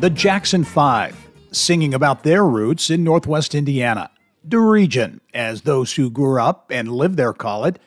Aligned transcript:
The 0.00 0.08
Jackson 0.08 0.64
Five, 0.64 1.28
singing 1.52 1.92
about 1.92 2.22
their 2.22 2.42
roots 2.42 2.88
in 2.88 3.04
Northwest 3.04 3.54
Indiana. 3.54 4.10
The 4.42 4.58
region, 4.58 5.20
as 5.34 5.60
those 5.60 5.92
who 5.92 6.08
grew 6.08 6.40
up 6.40 6.70
and 6.70 6.90
lived 6.90 7.18
there 7.18 7.34
call 7.34 7.66
it. 7.66 7.78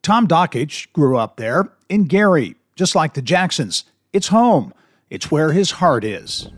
Tom 0.00 0.26
Dakich 0.26 0.90
grew 0.94 1.18
up 1.18 1.36
there 1.36 1.70
in 1.90 2.04
Gary, 2.04 2.56
just 2.74 2.94
like 2.94 3.12
the 3.12 3.20
Jacksons. 3.20 3.84
It's 4.14 4.28
home, 4.28 4.72
it's 5.10 5.30
where 5.30 5.52
his 5.52 5.72
heart 5.72 6.04
is. 6.04 6.48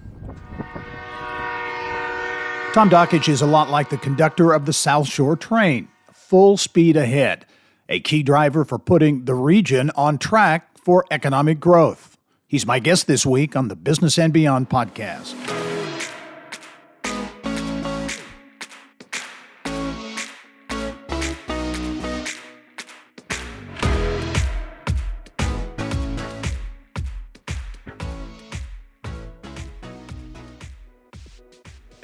Tom 2.72 2.88
Dakich 2.88 3.28
is 3.28 3.42
a 3.42 3.46
lot 3.46 3.70
like 3.70 3.90
the 3.90 3.98
conductor 3.98 4.52
of 4.52 4.64
the 4.64 4.72
South 4.72 5.08
Shore 5.08 5.34
train, 5.34 5.88
full 6.12 6.56
speed 6.56 6.96
ahead, 6.96 7.46
a 7.88 7.98
key 7.98 8.22
driver 8.22 8.64
for 8.64 8.78
putting 8.78 9.24
the 9.24 9.34
region 9.34 9.90
on 9.96 10.18
track 10.18 10.78
for 10.78 11.04
economic 11.10 11.58
growth. 11.58 12.13
He's 12.54 12.68
my 12.68 12.78
guest 12.78 13.08
this 13.08 13.26
week 13.26 13.56
on 13.56 13.66
the 13.66 13.74
Business 13.74 14.16
and 14.16 14.32
Beyond 14.32 14.70
podcast. 14.70 15.34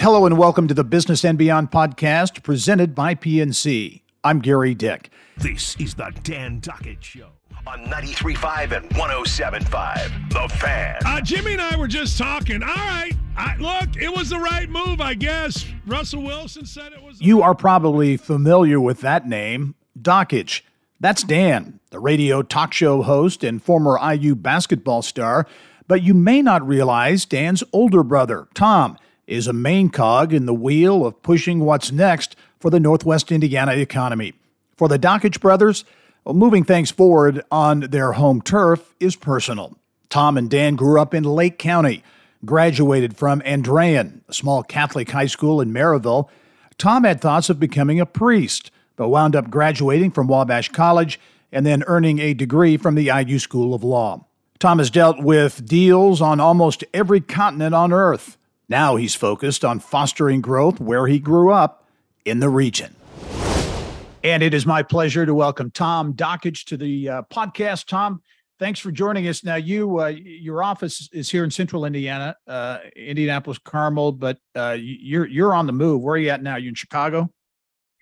Hello 0.01 0.27
and 0.27 0.37
welcome 0.37 0.67
to 0.67 0.75
the 0.75 0.83
Business 0.83 1.25
and 1.25 1.39
Beyond 1.39 1.71
podcast 1.71 2.43
presented 2.43 2.97
by 2.97 3.15
PNC. 3.15 4.03
I'm 4.25 4.43
Gerry 4.43 4.75
Dick. 4.75 5.11
This 5.37 5.77
is 5.77 5.95
the 5.95 6.13
Dan 6.25 6.61
Dakich 6.61 7.05
Show 7.05 7.40
on 7.67 7.85
93.5 7.87 8.77
and 8.77 8.89
107.5. 8.91 10.31
The 10.31 10.55
Fan. 10.57 10.99
Uh, 11.05 11.21
Jimmy 11.21 11.53
and 11.53 11.63
I 11.63 11.77
were 11.77 11.89
just 11.89 12.19
talking. 12.19 12.63
All 12.63 12.69
right. 12.69 13.13
I, 13.37 13.57
look, 13.57 13.97
it 13.97 14.13
was 14.15 14.31
the 14.31 14.39
right 14.39 14.69
move, 14.69 15.01
I 15.01 15.15
guess. 15.15 15.65
Russell 15.87 16.23
Wilson 16.23 16.67
said 16.67 16.93
it 16.93 17.03
was. 17.03 17.21
You 17.21 17.43
are 17.43 17.55
probably 17.55 18.17
familiar 18.17 18.81
with 18.81 19.01
that 19.01 19.27
name, 19.27 19.75
Dakich. 20.01 20.63
That's 20.99 21.23
Dan, 21.23 21.81
the 21.91 21.99
radio 21.99 22.43
talk 22.43 22.73
show 22.75 23.03
host 23.03 23.43
and 23.43 23.63
former 23.63 23.99
IU 23.99 24.35
basketball 24.35 25.03
star. 25.03 25.47
But 25.87 26.03
you 26.03 26.13
may 26.13 26.43
not 26.43 26.67
realize 26.67 27.25
Dan's 27.25 27.65
older 27.73 28.03
brother, 28.03 28.49
Tom 28.55 28.99
is 29.27 29.47
a 29.47 29.53
main 29.53 29.89
cog 29.89 30.33
in 30.35 30.45
the 30.47 30.55
wheel 30.55 31.07
of 31.07 31.23
pushing 31.23 31.61
what's 31.61 31.93
next 31.93 32.35
for 32.59 32.69
the 32.69 32.81
Northwest 32.81 33.31
Indiana 33.31 33.73
economy. 33.75 34.35
For 34.77 34.89
the 34.89 34.99
Dakich 34.99 35.41
brothers, 35.41 35.85
well, 36.25 36.35
moving 36.35 36.65
things 36.65 36.91
forward 36.91 37.43
on 37.51 37.81
their 37.81 38.13
home 38.13 38.43
turf 38.43 38.95
is 39.01 39.17
personal. 39.17 39.77
Tom 40.09 40.37
and 40.37 40.51
Dan 40.51 40.75
grew 40.77 41.01
up 41.01 41.15
in 41.15 41.25
Lake 41.25 41.59
County, 41.59 42.03
graduated 42.45 43.17
from 43.17 43.41
Andrean, 43.43 44.21
a 44.29 44.35
small 44.35 44.63
Catholic 44.63 45.11
high 45.11 45.27
school 45.27 45.61
in 45.61 45.73
Merrillville. 45.73 46.29
Tom 46.79 47.05
had 47.05 47.21
thoughts 47.21 47.49
of 47.49 47.61
becoming 47.61 48.01
a 48.01 48.07
priest, 48.07 48.71
but 48.97 49.09
wound 49.09 49.37
up 49.37 49.51
graduating 49.51 50.11
from 50.11 50.27
Wabash 50.27 50.71
College 50.71 51.21
and 51.53 51.65
then 51.65 51.85
earning 51.87 52.19
a 52.19 52.35
degree 52.35 52.77
from 52.77 52.95
the 52.95 53.11
IU 53.11 53.39
School 53.39 53.75
of 53.75 53.85
Law. 53.85 54.27
Tom 54.59 54.79
has 54.79 54.91
dealt 54.91 55.21
with 55.21 55.67
deals 55.67 56.21
on 56.21 56.39
almost 56.39 56.85
every 56.93 57.21
continent 57.21 57.75
on 57.75 57.93
earth. 57.93 58.37
Now 58.69 58.97
he's 58.97 59.15
focused 59.15 59.65
on 59.65 59.81
fostering 59.81 60.43
growth 60.43 60.81
where 60.81 61.07
he 61.07 61.19
grew 61.19 61.51
up 61.51 61.89
in 62.25 62.41
the 62.41 62.51
region. 62.51 62.95
And 64.23 64.43
it 64.43 64.53
is 64.53 64.67
my 64.67 64.83
pleasure 64.83 65.25
to 65.25 65.35
welcome 65.35 65.71
Tom 65.71 66.13
Dakich 66.13 66.67
to 66.67 66.77
the 66.77 67.09
uh, 67.09 67.23
podcast. 67.33 67.87
Tom, 67.87 68.21
thanks 68.59 68.79
for 68.79 68.93
joining 68.93 69.27
us. 69.29 69.43
Now, 69.43 69.55
you, 69.55 69.99
uh, 69.99 70.09
your 70.09 70.63
office 70.63 71.09
is 71.11 71.31
here 71.31 71.43
in 71.43 71.51
Central 71.51 71.87
Indiana, 71.87 72.37
uh, 72.47 72.81
Indianapolis, 72.95 73.59
Carmel, 73.59 74.13
but 74.13 74.37
uh, 74.55 74.77
you're 74.79 75.27
you're 75.27 75.55
on 75.55 75.67
the 75.67 75.73
move. 75.73 76.03
Where 76.03 76.17
are 76.17 76.19
you 76.19 76.29
at 76.29 76.43
now? 76.43 76.57
You 76.57 76.69
in 76.69 76.75
Chicago? 76.75 77.31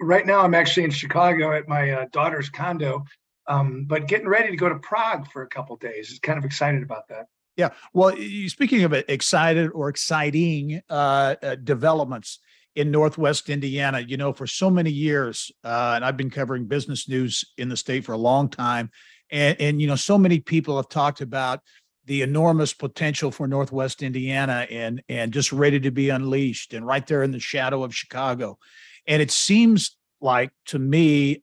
Right 0.01 0.27
now, 0.27 0.41
I'm 0.41 0.55
actually 0.55 0.85
in 0.85 0.91
Chicago 0.91 1.53
at 1.53 1.69
my 1.69 1.91
uh, 1.91 2.07
daughter's 2.13 2.51
condo, 2.51 3.05
um, 3.47 3.85
but 3.87 4.09
getting 4.09 4.29
ready 4.29 4.51
to 4.51 4.57
go 4.57 4.69
to 4.69 4.79
Prague 4.81 5.31
for 5.31 5.43
a 5.43 5.49
couple 5.49 5.77
days. 5.77 6.09
Just 6.09 6.23
kind 6.23 6.37
of 6.37 6.45
excited 6.45 6.83
about 6.83 7.07
that. 7.11 7.27
Yeah. 7.57 7.71
Well, 7.93 8.17
speaking 8.47 8.83
of 8.83 8.93
excited 8.93 9.71
or 9.71 9.89
exciting 9.89 10.81
uh, 10.91 11.37
uh, 11.43 11.55
developments 11.57 12.41
in 12.79 12.93
Northwest 12.93 13.51
Indiana, 13.51 13.99
you 13.99 14.17
know, 14.17 14.33
for 14.33 14.47
so 14.47 14.71
many 14.71 14.91
years, 14.91 15.51
uh, 15.65 15.95
and 15.97 16.05
I've 16.05 16.17
been 16.17 16.31
covering 16.31 16.67
business 16.67 17.09
news 17.09 17.45
in 17.59 17.69
the 17.69 17.77
state 17.77 18.05
for 18.05 18.13
a 18.13 18.19
long 18.19 18.49
time, 18.49 18.93
and, 19.33 19.61
and 19.61 19.81
you 19.83 19.89
know, 19.89 19.97
so 19.97 20.17
many 20.17 20.39
people 20.39 20.77
have 20.77 20.89
talked 20.89 21.21
about 21.21 21.61
the 22.05 22.23
enormous 22.23 22.73
potential 22.73 23.33
for 23.33 23.49
Northwest 23.49 24.01
Indiana 24.01 24.65
and 24.71 25.03
and 25.09 25.33
just 25.33 25.53
ready 25.53 25.81
to 25.81 25.91
be 25.91 26.09
unleashed 26.09 26.73
and 26.73 26.87
right 26.87 27.05
there 27.05 27.25
in 27.25 27.33
the 27.33 27.41
shadow 27.41 27.83
of 27.83 27.93
Chicago. 27.93 28.59
And 29.09 29.21
it 29.21 29.33
seems 29.33 29.97
like 30.21 30.53
to 30.67 30.79
me 30.79 31.43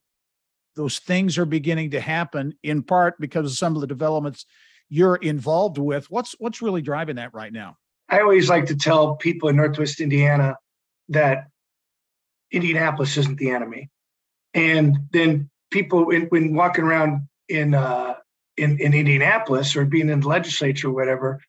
those 0.78 1.00
things 1.00 1.38
are 1.38 1.46
beginning 1.46 1.92
to 1.92 2.00
happen 2.00 2.54
in 2.64 2.82
part 2.82 3.20
because 3.20 3.46
of 3.46 3.58
some 3.58 3.76
of 3.76 3.82
the 3.82 3.88
developments 3.88 4.46
you're 4.88 5.18
involved 5.18 5.78
with. 5.78 6.10
What's 6.10 6.34
what's 6.40 6.62
really 6.62 6.82
driving 6.82 7.18
that 7.18 7.34
right 7.34 7.52
now? 7.52 7.76
I 8.08 8.22
always 8.22 8.50
like 8.50 8.68
to 8.68 8.76
tell 8.76 9.18
people 9.18 9.50
in 9.50 9.58
Northwest 9.58 10.00
Indiana 10.00 10.56
that 11.10 11.48
Indianapolis 12.52 13.18
isn't 13.18 13.38
the 13.38 13.52
enemy, 13.52 13.90
and 14.54 14.98
then 15.12 15.50
people 15.72 16.10
in, 16.10 16.24
when 16.28 16.56
walking 16.56 16.86
around 16.86 17.28
in 17.50 17.74
uh, 17.74 18.16
in 18.58 18.80
in 18.80 18.94
Indianapolis 18.94 19.76
or 19.76 19.86
being 19.86 20.10
in 20.10 20.22
the 20.22 20.28
legislature 20.28 20.88
or 20.90 20.94
whatever, 20.94 21.42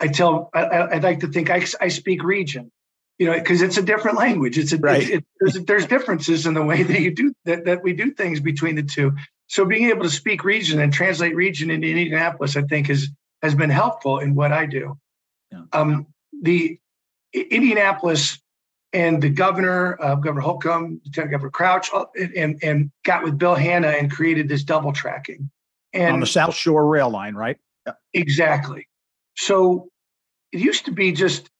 I 0.00 0.08
tell 0.08 0.50
I, 0.54 0.94
would 0.94 1.02
like 1.02 1.20
to 1.20 1.28
think 1.28 1.50
I, 1.50 1.64
I 1.80 1.88
speak 1.88 2.22
region, 2.22 2.70
you 3.18 3.26
know, 3.26 3.34
because 3.34 3.62
it's 3.62 3.76
a 3.76 3.82
different 3.82 4.16
language. 4.16 4.58
It's 4.58 4.72
a 4.72 4.78
right. 4.78 5.08
It, 5.08 5.24
there's, 5.40 5.64
there's 5.64 5.86
differences 5.86 6.46
in 6.46 6.54
the 6.54 6.62
way 6.62 6.82
that 6.82 7.00
you 7.00 7.14
do 7.14 7.34
that 7.44 7.66
that 7.66 7.82
we 7.82 7.92
do 7.92 8.12
things 8.12 8.40
between 8.40 8.76
the 8.76 8.82
two. 8.82 9.12
So 9.46 9.64
being 9.64 9.90
able 9.90 10.04
to 10.04 10.10
speak 10.10 10.44
region 10.44 10.80
and 10.80 10.92
translate 10.92 11.36
region 11.36 11.70
into 11.70 11.86
Indianapolis, 11.86 12.56
I 12.56 12.62
think, 12.62 12.90
is 12.90 13.10
has 13.42 13.54
been 13.54 13.70
helpful 13.70 14.18
in 14.18 14.34
what 14.34 14.52
I 14.52 14.66
do. 14.66 14.96
Yeah. 15.52 15.64
Um, 15.72 16.06
the 16.42 16.78
Indianapolis 17.32 18.40
and 18.94 19.20
the 19.20 19.28
governor, 19.28 20.00
uh, 20.00 20.14
Governor 20.14 20.42
Holcomb, 20.42 21.00
Lieutenant 21.04 21.32
Governor 21.32 21.50
Crouch, 21.50 21.90
and, 22.36 22.58
and 22.62 22.90
got 23.02 23.24
with 23.24 23.36
Bill 23.36 23.56
Hanna 23.56 23.88
and 23.88 24.10
created 24.10 24.48
this 24.48 24.62
double 24.62 24.92
tracking. 24.92 25.50
And 25.92 26.14
on 26.14 26.20
the 26.20 26.26
South 26.26 26.54
Shore 26.54 26.86
rail 26.86 27.10
line, 27.10 27.34
right? 27.34 27.58
Exactly. 28.14 28.88
So 29.36 29.88
it 30.52 30.60
used 30.60 30.84
to 30.84 30.92
be 30.92 31.10
just, 31.10 31.50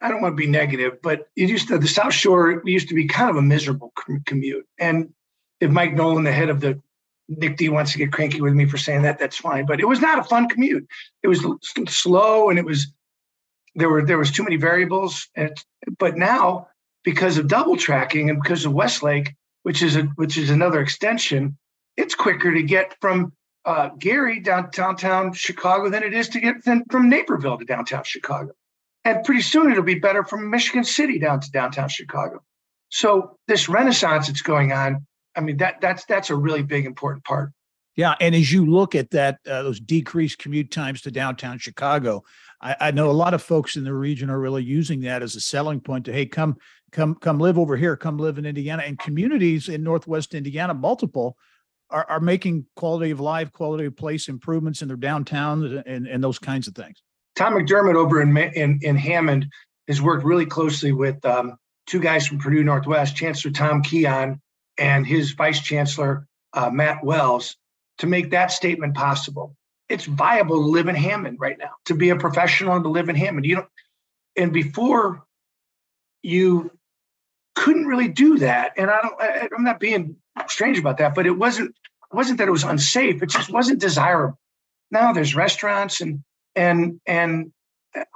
I 0.00 0.08
don't 0.08 0.20
want 0.20 0.32
to 0.32 0.36
be 0.36 0.48
negative, 0.48 0.98
but 1.02 1.28
it 1.36 1.48
used 1.48 1.68
to, 1.68 1.78
the 1.78 1.88
South 1.88 2.12
Shore 2.12 2.62
used 2.64 2.88
to 2.88 2.94
be 2.94 3.06
kind 3.06 3.30
of 3.30 3.36
a 3.36 3.42
miserable 3.42 3.92
commute. 4.26 4.66
And 4.78 5.12
if 5.60 5.70
Mike 5.70 5.94
Noland, 5.94 6.26
the 6.26 6.32
head 6.32 6.48
of 6.48 6.60
the 6.60 6.80
NICTD 7.30 7.70
wants 7.70 7.92
to 7.92 7.98
get 7.98 8.12
cranky 8.12 8.40
with 8.40 8.54
me 8.54 8.66
for 8.66 8.76
saying 8.76 9.02
that, 9.02 9.20
that's 9.20 9.36
fine. 9.36 9.66
But 9.66 9.80
it 9.80 9.86
was 9.86 10.00
not 10.00 10.18
a 10.18 10.24
fun 10.24 10.48
commute. 10.48 10.86
It 11.22 11.28
was 11.28 11.46
slow 11.88 12.50
and 12.50 12.58
it 12.58 12.64
was 12.64 12.88
there 13.76 13.88
were 13.88 14.04
there 14.04 14.18
was 14.18 14.30
too 14.30 14.42
many 14.42 14.56
variables. 14.56 15.28
And 15.34 15.56
but 15.98 16.16
now 16.16 16.68
because 17.04 17.38
of 17.38 17.48
double 17.48 17.76
tracking 17.76 18.30
and 18.30 18.42
because 18.42 18.64
of 18.64 18.72
Westlake, 18.72 19.34
which 19.62 19.82
is 19.82 19.96
a 19.96 20.02
which 20.16 20.36
is 20.36 20.50
another 20.50 20.80
extension, 20.80 21.56
it's 21.96 22.14
quicker 22.14 22.52
to 22.52 22.62
get 22.62 22.96
from 23.00 23.32
uh, 23.64 23.90
Gary 23.98 24.40
down 24.40 24.70
downtown 24.72 25.32
Chicago 25.32 25.90
than 25.90 26.02
it 26.02 26.14
is 26.14 26.28
to 26.30 26.40
get 26.40 26.64
than 26.64 26.84
from 26.90 27.08
Naperville 27.08 27.58
to 27.58 27.64
downtown 27.64 28.04
Chicago. 28.04 28.52
And 29.04 29.22
pretty 29.24 29.42
soon 29.42 29.70
it'll 29.70 29.84
be 29.84 30.00
better 30.00 30.24
from 30.24 30.50
Michigan 30.50 30.82
City 30.82 31.18
down 31.18 31.40
to 31.40 31.50
downtown 31.50 31.88
Chicago. 31.88 32.42
So 32.88 33.36
this 33.46 33.68
renaissance 33.68 34.26
that's 34.26 34.42
going 34.42 34.72
on 34.72 35.06
I 35.36 35.40
mean 35.40 35.58
that 35.58 35.80
that's 35.80 36.04
that's 36.06 36.30
a 36.30 36.36
really 36.36 36.62
big 36.62 36.86
important 36.86 37.24
part. 37.24 37.52
Yeah, 37.94 38.14
and 38.20 38.34
as 38.34 38.52
you 38.52 38.66
look 38.66 38.94
at 38.94 39.10
that, 39.10 39.38
uh, 39.48 39.62
those 39.62 39.80
decreased 39.80 40.38
commute 40.38 40.70
times 40.70 41.00
to 41.02 41.10
downtown 41.10 41.58
Chicago, 41.58 42.24
I, 42.60 42.76
I, 42.80 42.90
know 42.90 43.10
a 43.10 43.12
lot 43.12 43.34
of 43.34 43.42
folks 43.42 43.76
in 43.76 43.84
the 43.84 43.92
region 43.92 44.30
are 44.30 44.40
really 44.40 44.64
using 44.64 45.00
that 45.00 45.22
as 45.22 45.36
a 45.36 45.40
selling 45.40 45.80
point 45.80 46.06
to 46.06 46.12
hey, 46.12 46.26
come 46.26 46.56
come 46.92 47.14
come 47.16 47.38
live 47.38 47.58
over 47.58 47.76
here, 47.76 47.96
come 47.96 48.18
live 48.18 48.38
in 48.38 48.46
Indiana, 48.46 48.82
and 48.84 48.98
communities 48.98 49.68
in 49.68 49.82
Northwest 49.82 50.34
Indiana, 50.34 50.74
multiple, 50.74 51.36
are, 51.90 52.06
are 52.08 52.20
making 52.20 52.66
quality 52.76 53.10
of 53.10 53.20
life, 53.20 53.52
quality 53.52 53.84
of 53.84 53.96
place 53.96 54.28
improvements 54.28 54.82
in 54.82 54.88
their 54.88 54.96
downtown 54.96 55.82
and, 55.86 56.06
and 56.06 56.22
those 56.24 56.38
kinds 56.38 56.66
of 56.66 56.74
things. 56.74 57.02
Tom 57.34 57.54
McDermott 57.54 57.94
over 57.94 58.22
in 58.22 58.36
in, 58.36 58.78
in 58.82 58.96
Hammond 58.96 59.46
has 59.88 60.00
worked 60.00 60.24
really 60.24 60.46
closely 60.46 60.92
with 60.92 61.24
um, 61.24 61.56
two 61.86 62.00
guys 62.00 62.26
from 62.26 62.38
Purdue 62.38 62.64
Northwest, 62.64 63.14
Chancellor 63.14 63.52
Tom 63.52 63.82
Keon 63.82 64.40
and 64.78 65.06
his 65.06 65.32
vice 65.32 65.60
chancellor, 65.60 66.26
uh, 66.52 66.70
Matt 66.70 67.04
Wells, 67.04 67.56
to 67.98 68.06
make 68.06 68.30
that 68.30 68.50
statement 68.50 68.94
possible. 68.94 69.56
It's 69.88 70.04
viable 70.04 70.56
to 70.62 70.68
live 70.68 70.88
in 70.88 70.96
Hammond 70.96 71.38
right 71.40 71.58
now, 71.58 71.70
to 71.86 71.94
be 71.94 72.10
a 72.10 72.16
professional 72.16 72.74
and 72.74 72.84
to 72.84 72.90
live 72.90 73.08
in 73.08 73.16
Hammond. 73.16 73.46
You 73.46 73.56
know, 73.56 73.66
and 74.36 74.52
before 74.52 75.24
you 76.22 76.70
couldn't 77.54 77.86
really 77.86 78.08
do 78.08 78.38
that. 78.38 78.72
And 78.76 78.90
I 78.90 79.00
don't, 79.00 79.20
I, 79.20 79.48
I'm 79.56 79.64
not 79.64 79.80
being 79.80 80.16
strange 80.48 80.78
about 80.78 80.98
that, 80.98 81.14
but 81.14 81.26
it 81.26 81.32
wasn't 81.32 81.74
wasn't 82.12 82.38
that 82.38 82.48
it 82.48 82.52
was 82.52 82.64
unsafe. 82.64 83.22
It 83.22 83.30
just 83.30 83.50
wasn't 83.50 83.80
desirable. 83.80 84.38
Now 84.90 85.12
there's 85.12 85.34
restaurants 85.34 86.00
and 86.00 86.22
and 86.54 87.00
and 87.06 87.52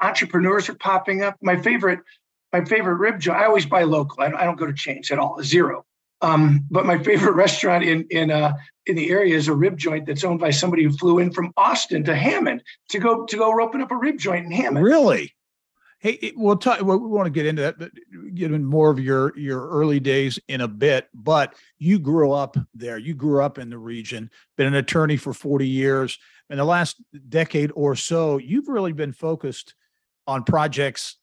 entrepreneurs 0.01 0.69
are 0.69 0.75
popping 0.75 1.23
up. 1.23 1.37
My 1.43 1.61
favorite, 1.61 2.01
my 2.53 2.65
favorite 2.65 2.97
rib 2.97 3.19
joint. 3.19 3.39
I 3.39 3.47
always 3.47 3.67
buy 3.67 3.83
local. 3.85 4.23
I 4.23 4.29
don't, 4.29 4.41
I 4.41 4.45
don't 4.45 4.59
go 4.59 4.67
to 4.67 4.75
chains 4.75 5.11
at 5.11 5.19
all. 5.19 5.43
Zero. 5.43 5.85
Um, 6.23 6.67
but 6.71 6.87
my 6.87 6.99
favorite 6.99 7.33
restaurant 7.35 7.85
in 7.85 8.07
in 8.11 8.31
uh, 8.31 8.55
in 8.87 8.97
the 8.97 9.11
area 9.11 9.37
is 9.37 9.49
a 9.49 9.55
rib 9.55 9.79
joint 9.79 10.07
that's 10.07 10.25
owned 10.25 10.41
by 10.41 10.51
somebody 10.51 10.85
who 10.85 10.93
flew 10.93 11.19
in 11.19 11.33
from 11.33 11.53
Austin 11.57 12.05
to 12.05 12.15
Hammond 12.15 12.63
to 12.91 12.99
go 12.99 13.25
to 13.25 13.37
go 13.37 13.61
open 13.61 13.81
up 13.81 13.91
a 13.91 13.97
rib 13.97 14.19
joint 14.19 14.47
in 14.47 14.53
Hammond. 14.53 14.85
Really? 14.85 15.35
Hey, 16.01 16.33
we'll 16.35 16.57
talk. 16.57 16.81
Well, 16.81 16.99
we 16.99 17.09
want 17.09 17.27
to 17.27 17.31
get 17.31 17.45
into 17.45 17.61
that, 17.61 17.79
but 17.79 17.91
get 18.35 18.51
more 18.51 18.91
of 18.91 18.99
your 18.99 19.37
your 19.39 19.69
early 19.69 20.01
days 20.01 20.39
in 20.49 20.63
a 20.63 20.69
bit. 20.69 21.09
But 21.13 21.55
you 21.79 21.99
grew 21.99 22.33
up 22.33 22.57
there. 22.75 22.97
You 22.97 23.15
grew 23.15 23.43
up 23.43 23.59
in 23.59 23.69
the 23.69 23.79
region. 23.79 24.31
Been 24.57 24.67
an 24.67 24.75
attorney 24.75 25.19
for 25.19 25.35
forty 25.35 25.69
years. 25.69 26.19
In 26.49 26.57
the 26.57 26.65
last 26.65 26.97
decade 27.29 27.71
or 27.77 27.95
so, 27.95 28.39
you've 28.39 28.69
really 28.69 28.93
been 28.93 29.13
focused 29.13 29.75
on 30.27 30.43
projects 30.43 31.17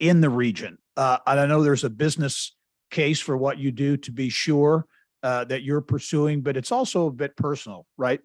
in 0.00 0.20
the 0.20 0.28
region. 0.28 0.78
Uh, 0.96 1.18
and 1.26 1.40
I 1.40 1.46
know 1.46 1.62
there's 1.62 1.84
a 1.84 1.90
business 1.90 2.54
case 2.94 3.20
for 3.20 3.36
what 3.36 3.58
you 3.58 3.70
do 3.70 3.96
to 3.98 4.12
be 4.12 4.28
sure 4.28 4.86
uh, 5.22 5.44
that 5.44 5.62
you're 5.62 5.80
pursuing, 5.80 6.40
but 6.40 6.56
it's 6.56 6.72
also 6.72 7.06
a 7.06 7.12
bit 7.12 7.36
personal, 7.36 7.86
right? 7.96 8.20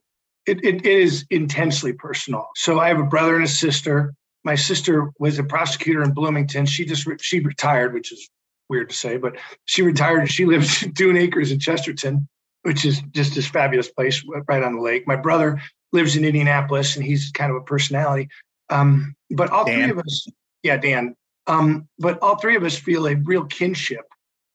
It, 0.45 0.63
it 0.63 0.85
is 0.85 1.25
intensely 1.29 1.93
personal. 1.93 2.47
So 2.55 2.79
I 2.79 2.87
have 2.87 2.99
a 2.99 3.03
brother 3.03 3.35
and 3.35 3.45
a 3.45 3.47
sister 3.47 4.13
my 4.43 4.55
sister 4.55 5.11
was 5.19 5.37
a 5.39 5.43
prosecutor 5.43 6.01
in 6.03 6.11
Bloomington. 6.11 6.65
She 6.65 6.85
just 6.85 7.07
she 7.21 7.39
retired, 7.39 7.93
which 7.93 8.11
is 8.11 8.29
weird 8.69 8.89
to 8.89 8.95
say, 8.95 9.17
but 9.17 9.35
she 9.65 9.81
retired 9.81 10.19
and 10.19 10.31
she 10.31 10.45
lives 10.45 10.83
in 10.83 10.91
Dune 10.91 11.17
Acres 11.17 11.51
in 11.51 11.59
Chesterton, 11.59 12.27
which 12.63 12.85
is 12.85 13.01
just 13.11 13.35
this 13.35 13.47
fabulous 13.47 13.89
place 13.91 14.23
right 14.47 14.63
on 14.63 14.75
the 14.75 14.81
lake. 14.81 15.07
My 15.07 15.15
brother 15.15 15.61
lives 15.91 16.15
in 16.15 16.23
Indianapolis 16.23 16.95
and 16.95 17.03
he's 17.03 17.31
kind 17.31 17.51
of 17.51 17.57
a 17.57 17.61
personality. 17.61 18.29
Um, 18.69 19.15
but 19.31 19.49
all 19.49 19.65
Dan. 19.65 19.81
three 19.81 19.91
of 19.91 19.99
us, 19.99 20.27
yeah, 20.63 20.77
Dan. 20.77 21.15
Um, 21.47 21.87
but 21.97 22.19
all 22.21 22.37
three 22.37 22.55
of 22.55 22.63
us 22.63 22.77
feel 22.77 23.07
a 23.07 23.15
real 23.15 23.45
kinship 23.45 24.05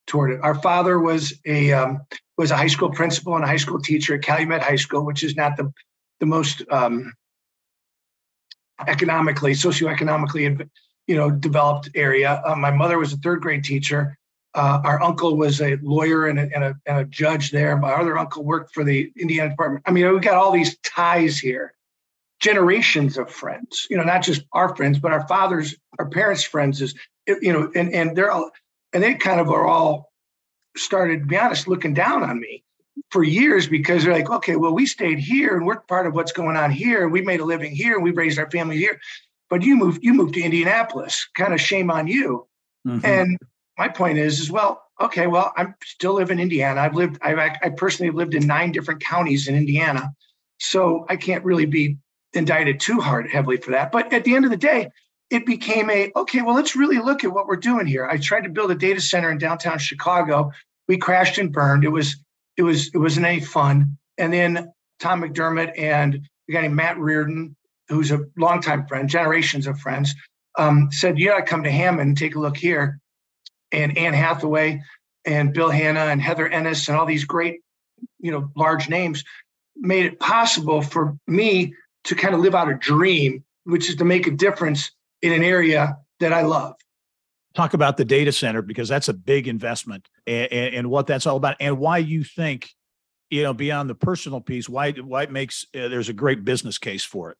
toward 0.06 0.32
it. 0.32 0.40
Our 0.42 0.54
father 0.54 0.98
was 0.98 1.34
a 1.46 1.72
um, 1.72 2.02
was 2.36 2.50
a 2.50 2.56
high 2.56 2.68
school 2.68 2.90
principal 2.90 3.34
and 3.34 3.44
a 3.44 3.48
high 3.48 3.56
school 3.56 3.80
teacher 3.80 4.14
at 4.14 4.22
Calumet 4.22 4.62
High 4.62 4.76
School, 4.76 5.04
which 5.04 5.22
is 5.22 5.36
not 5.36 5.56
the 5.56 5.72
the 6.20 6.26
most 6.26 6.62
um, 6.70 7.12
economically, 8.86 9.52
socioeconomically, 9.52 10.68
you 11.06 11.16
know, 11.16 11.30
developed 11.30 11.90
area. 11.94 12.42
Uh, 12.44 12.56
my 12.56 12.70
mother 12.70 12.98
was 12.98 13.12
a 13.12 13.16
third 13.18 13.40
grade 13.40 13.64
teacher. 13.64 14.16
Uh, 14.54 14.80
our 14.84 15.02
uncle 15.02 15.36
was 15.36 15.60
a 15.60 15.76
lawyer 15.82 16.26
and 16.28 16.38
a, 16.38 16.42
and, 16.54 16.62
a, 16.62 16.74
and 16.86 16.98
a, 16.98 17.04
judge 17.04 17.50
there. 17.50 17.76
My 17.76 17.92
other 17.92 18.16
uncle 18.16 18.44
worked 18.44 18.72
for 18.72 18.84
the 18.84 19.12
Indiana 19.16 19.50
Department. 19.50 19.82
I 19.84 19.90
mean, 19.90 20.10
we've 20.12 20.22
got 20.22 20.36
all 20.36 20.52
these 20.52 20.78
ties 20.78 21.38
here, 21.38 21.74
generations 22.38 23.18
of 23.18 23.28
friends. 23.30 23.86
You 23.90 23.96
know, 23.96 24.04
not 24.04 24.22
just 24.22 24.44
our 24.52 24.74
friends, 24.76 25.00
but 25.00 25.10
our 25.10 25.26
fathers, 25.26 25.74
our 25.98 26.08
parents' 26.08 26.44
friends. 26.44 26.80
Is 26.80 26.94
you 27.26 27.52
know, 27.52 27.70
and 27.74 27.92
and 27.92 28.16
they're 28.16 28.30
all, 28.30 28.52
and 28.94 29.02
they 29.02 29.14
kind 29.14 29.40
of 29.40 29.50
are 29.50 29.66
all 29.66 30.12
started, 30.76 31.20
to 31.20 31.26
be 31.26 31.36
honest, 31.36 31.68
looking 31.68 31.92
down 31.92 32.22
on 32.22 32.40
me 32.40 32.64
for 33.10 33.22
years 33.22 33.66
because 33.66 34.04
they're 34.04 34.12
like, 34.12 34.30
okay, 34.30 34.56
well, 34.56 34.72
we 34.72 34.86
stayed 34.86 35.18
here 35.18 35.56
and 35.56 35.66
we're 35.66 35.80
part 35.80 36.06
of 36.06 36.14
what's 36.14 36.32
going 36.32 36.56
on 36.56 36.70
here. 36.70 37.02
and 37.02 37.12
We 37.12 37.20
made 37.20 37.40
a 37.40 37.44
living 37.44 37.74
here 37.74 37.94
and 37.94 38.04
we 38.04 38.12
raised 38.12 38.38
our 38.38 38.50
family 38.50 38.78
here. 38.78 39.00
But 39.50 39.62
you 39.62 39.76
moved, 39.76 40.02
you 40.02 40.14
moved 40.14 40.34
to 40.34 40.42
Indianapolis. 40.42 41.28
Kind 41.34 41.52
of 41.52 41.60
shame 41.60 41.90
on 41.90 42.06
you. 42.06 42.46
Mm-hmm. 42.86 43.04
And 43.04 43.38
my 43.76 43.88
point 43.88 44.18
is, 44.18 44.40
is 44.40 44.50
well, 44.50 44.82
okay, 45.00 45.26
well, 45.26 45.52
I'm 45.56 45.74
still 45.84 46.14
live 46.14 46.30
in 46.30 46.38
Indiana. 46.38 46.80
I've 46.80 46.94
lived, 46.94 47.18
I've, 47.20 47.38
I 47.38 47.68
personally 47.70 48.08
have 48.08 48.14
lived 48.14 48.34
in 48.34 48.46
nine 48.46 48.72
different 48.72 49.02
counties 49.02 49.48
in 49.48 49.56
Indiana. 49.56 50.14
So 50.58 51.04
I 51.08 51.16
can't 51.16 51.44
really 51.44 51.66
be 51.66 51.98
indicted 52.32 52.80
too 52.80 53.00
hard 53.00 53.28
heavily 53.28 53.56
for 53.56 53.72
that. 53.72 53.92
But 53.92 54.12
at 54.12 54.24
the 54.24 54.34
end 54.36 54.44
of 54.44 54.50
the 54.50 54.56
day, 54.56 54.90
it 55.30 55.46
became 55.46 55.90
a 55.90 56.12
okay, 56.16 56.42
well, 56.42 56.54
let's 56.54 56.76
really 56.76 56.98
look 56.98 57.24
at 57.24 57.32
what 57.32 57.46
we're 57.46 57.56
doing 57.56 57.86
here. 57.86 58.06
I 58.06 58.18
tried 58.18 58.44
to 58.44 58.50
build 58.50 58.70
a 58.70 58.74
data 58.74 59.00
center 59.00 59.30
in 59.30 59.38
downtown 59.38 59.78
Chicago. 59.78 60.52
We 60.88 60.98
crashed 60.98 61.38
and 61.38 61.52
burned. 61.52 61.84
It 61.84 61.88
was 61.88 62.16
it 62.56 62.62
was 62.62 62.88
it 62.94 62.98
wasn't 62.98 63.26
any 63.26 63.40
fun. 63.40 63.96
And 64.18 64.32
then 64.32 64.72
Tom 65.00 65.22
McDermott 65.22 65.78
and 65.78 66.20
a 66.48 66.52
guy 66.52 66.62
named 66.62 66.76
Matt 66.76 66.98
Reardon, 66.98 67.56
who's 67.88 68.10
a 68.10 68.20
longtime 68.36 68.86
friend, 68.86 69.08
generations 69.08 69.66
of 69.66 69.80
friends, 69.80 70.14
um, 70.58 70.88
said, 70.92 71.18
"You 71.18 71.28
got 71.28 71.38
to 71.38 71.42
come 71.42 71.64
to 71.64 71.70
Hammond 71.70 72.08
and 72.08 72.18
take 72.18 72.36
a 72.36 72.40
look 72.40 72.56
here." 72.56 73.00
And 73.72 73.96
Anne 73.98 74.14
Hathaway 74.14 74.82
and 75.24 75.52
Bill 75.52 75.70
Hanna 75.70 76.00
and 76.00 76.20
Heather 76.20 76.46
Ennis 76.46 76.88
and 76.88 76.96
all 76.96 77.06
these 77.06 77.24
great, 77.24 77.60
you 78.20 78.30
know, 78.30 78.50
large 78.54 78.88
names 78.88 79.24
made 79.76 80.06
it 80.06 80.20
possible 80.20 80.82
for 80.82 81.18
me 81.26 81.74
to 82.04 82.14
kind 82.14 82.34
of 82.34 82.40
live 82.40 82.54
out 82.54 82.70
a 82.70 82.74
dream, 82.74 83.42
which 83.64 83.88
is 83.88 83.96
to 83.96 84.04
make 84.04 84.26
a 84.26 84.30
difference 84.30 84.92
in 85.24 85.32
an 85.32 85.42
area 85.42 85.96
that 86.20 86.34
I 86.34 86.42
love. 86.42 86.74
Talk 87.54 87.72
about 87.72 87.96
the 87.96 88.04
data 88.04 88.30
center 88.30 88.60
because 88.60 88.88
that's 88.88 89.08
a 89.08 89.14
big 89.14 89.48
investment 89.48 90.08
and, 90.26 90.52
and, 90.52 90.74
and, 90.74 90.90
what 90.90 91.06
that's 91.06 91.26
all 91.26 91.36
about 91.36 91.56
and 91.60 91.78
why 91.78 91.98
you 91.98 92.24
think 92.24 92.70
you 93.30 93.42
know 93.42 93.54
beyond 93.54 93.88
the 93.88 93.94
personal 93.94 94.40
piece 94.40 94.68
why 94.68 94.90
why 94.92 95.22
it 95.22 95.30
makes 95.30 95.64
uh, 95.74 95.88
there's 95.88 96.08
a 96.08 96.12
great 96.12 96.44
business 96.44 96.78
case 96.78 97.04
for 97.04 97.30
it. 97.30 97.38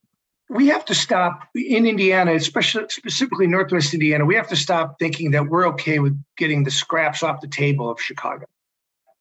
We 0.49 0.67
have 0.67 0.85
to 0.85 0.95
stop 0.95 1.43
in 1.53 1.85
indiana 1.85 2.33
especially 2.33 2.85
specifically 2.89 3.45
northwest 3.45 3.93
indiana 3.93 4.25
we 4.25 4.35
have 4.35 4.47
to 4.47 4.55
stop 4.55 4.97
thinking 4.99 5.31
that 5.31 5.47
we're 5.47 5.67
okay 5.67 5.99
with 5.99 6.17
getting 6.37 6.63
the 6.63 6.71
scraps 6.71 7.21
off 7.21 7.41
the 7.41 7.47
table 7.47 7.91
of 7.91 7.99
chicago. 7.99 8.45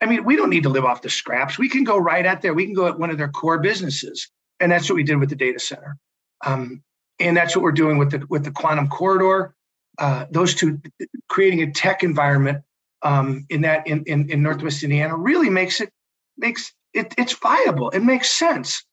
I 0.01 0.07
mean 0.07 0.25
we 0.25 0.37
don't 0.37 0.51
need 0.51 0.63
to 0.63 0.69
live 0.71 0.85
off 0.85 1.03
the 1.03 1.11
scraps. 1.11 1.59
We 1.59 1.69
can 1.69 1.83
go 1.83 1.99
right 1.99 2.25
at 2.25 2.41
there 2.41 2.55
we 2.55 2.65
can 2.65 2.75
go 2.75 2.87
at 2.87 3.01
one 3.01 3.11
of 3.11 3.19
their 3.19 3.29
core 3.29 3.59
businesses 3.59 4.31
and 4.61 4.71
that's 4.71 4.89
what 4.89 4.95
we 4.95 5.03
did 5.03 5.17
with 5.17 5.29
the 5.29 5.37
data 5.37 5.59
center. 5.59 5.99
Um, 6.47 6.85
and 7.21 7.37
that's 7.37 7.55
what 7.55 7.63
we're 7.63 7.73
doing 7.73 7.99
with 7.99 8.11
the 8.11 8.25
with 8.29 8.45
the 8.45 8.51
quantum 8.51 8.89
corridor 8.89 9.55
uh, 9.99 10.27
those 10.31 10.55
two 10.55 10.81
creating 11.29 11.63
a 11.63 11.71
tech 11.71 12.03
environment 12.03 12.63
um, 13.03 13.47
in 13.51 13.61
that 13.63 13.87
in, 13.87 14.03
in, 14.05 14.29
in 14.31 14.43
Northwest 14.43 14.83
Indiana 14.83 15.17
really 15.17 15.51
makes 15.51 15.81
it 15.81 15.93
makes 16.37 16.73
it 16.93 17.15
it's 17.17 17.35
viable. 17.35 17.91
It 17.91 18.01
makes 18.01 18.31
sense. 18.31 18.85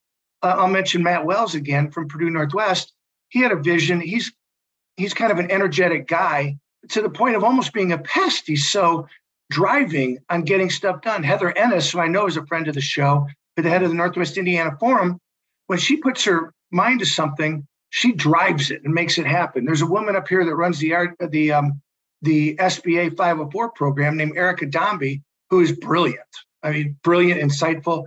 Uh, 0.43 0.55
I'll 0.57 0.67
mention 0.67 1.03
Matt 1.03 1.25
Wells 1.25 1.55
again 1.55 1.91
from 1.91 2.07
Purdue 2.07 2.29
Northwest. 2.29 2.93
He 3.29 3.41
had 3.41 3.51
a 3.51 3.55
vision. 3.55 4.01
He's 4.01 4.31
he's 4.97 5.13
kind 5.13 5.31
of 5.31 5.39
an 5.39 5.49
energetic 5.49 6.07
guy 6.07 6.57
to 6.89 7.01
the 7.01 7.09
point 7.09 7.35
of 7.35 7.43
almost 7.43 7.73
being 7.73 7.91
a 7.91 7.97
pest. 7.97 8.43
He's 8.45 8.69
so 8.69 9.07
driving 9.49 10.19
on 10.29 10.43
getting 10.43 10.69
stuff 10.69 11.01
done. 11.01 11.23
Heather 11.23 11.55
Ennis, 11.57 11.91
who 11.91 11.99
I 11.99 12.07
know 12.07 12.27
is 12.27 12.37
a 12.37 12.45
friend 12.45 12.67
of 12.67 12.75
the 12.75 12.81
show, 12.81 13.27
but 13.55 13.63
the 13.63 13.69
head 13.69 13.83
of 13.83 13.89
the 13.89 13.95
Northwest 13.95 14.37
Indiana 14.37 14.75
Forum, 14.79 15.19
when 15.67 15.79
she 15.79 15.97
puts 15.97 16.23
her 16.25 16.53
mind 16.71 16.99
to 16.99 17.05
something, 17.05 17.67
she 17.91 18.13
drives 18.13 18.71
it 18.71 18.81
and 18.83 18.93
makes 18.93 19.17
it 19.17 19.27
happen. 19.27 19.65
There's 19.65 19.81
a 19.81 19.85
woman 19.85 20.15
up 20.15 20.27
here 20.27 20.43
that 20.43 20.55
runs 20.55 20.79
the 20.79 20.93
the 21.29 21.51
um, 21.51 21.81
the 22.21 22.55
SBA 22.55 23.17
504 23.17 23.71
program 23.71 24.17
named 24.17 24.37
Erica 24.37 24.65
Dombey, 24.65 25.21
who 25.49 25.59
is 25.59 25.71
brilliant. 25.73 26.19
I 26.63 26.71
mean, 26.71 26.97
brilliant, 27.03 27.41
insightful, 27.41 28.05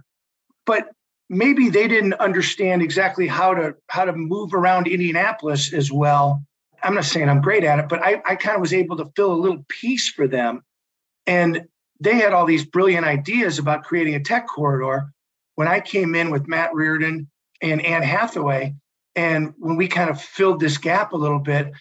but 0.65 0.89
maybe 1.29 1.69
they 1.69 1.87
didn't 1.87 2.15
understand 2.15 2.83
exactly 2.83 3.27
how 3.27 3.55
to 3.55 3.75
how 3.89 4.07
to 4.07 4.13
move 4.15 4.55
around 4.55 4.89
Indianapolis 4.89 5.73
as 5.73 5.93
well. 5.93 6.43
I'm 6.83 6.95
not 6.95 7.05
saying 7.05 7.29
I'm 7.29 7.43
great 7.43 7.65
at 7.65 7.79
it, 7.79 7.89
but 7.89 8.03
I, 8.03 8.23
I 8.25 8.37
kind 8.37 8.57
of 8.57 8.61
was 8.63 8.73
able 8.73 8.97
to 8.97 9.11
fill 9.15 9.33
a 9.33 9.35
little 9.35 9.65
piece 9.69 10.09
for 10.09 10.27
them. 10.27 10.63
And 11.27 11.67
they 12.01 12.17
had 12.17 12.33
all 12.33 12.47
these 12.47 12.65
brilliant 12.65 13.07
ideas 13.07 13.59
about 13.59 13.85
creating 13.85 14.15
a 14.15 14.21
tech 14.21 14.47
corridor. 14.47 15.11
When 15.57 15.69
I 15.69 15.81
came 15.81 16.15
in 16.15 16.31
with 16.31 16.49
Matt 16.49 16.75
Reardon 16.75 17.31
and 17.63 17.85
Anne 17.85 18.03
Hathaway, 18.03 18.75
and 19.17 19.55
when 19.59 19.77
we 19.77 19.89
kind 19.89 20.11
of 20.11 20.21
filled 20.21 20.61
this 20.61 20.79
gap 20.79 21.13
a 21.13 21.17
little 21.17 21.39
bit, 21.39 21.73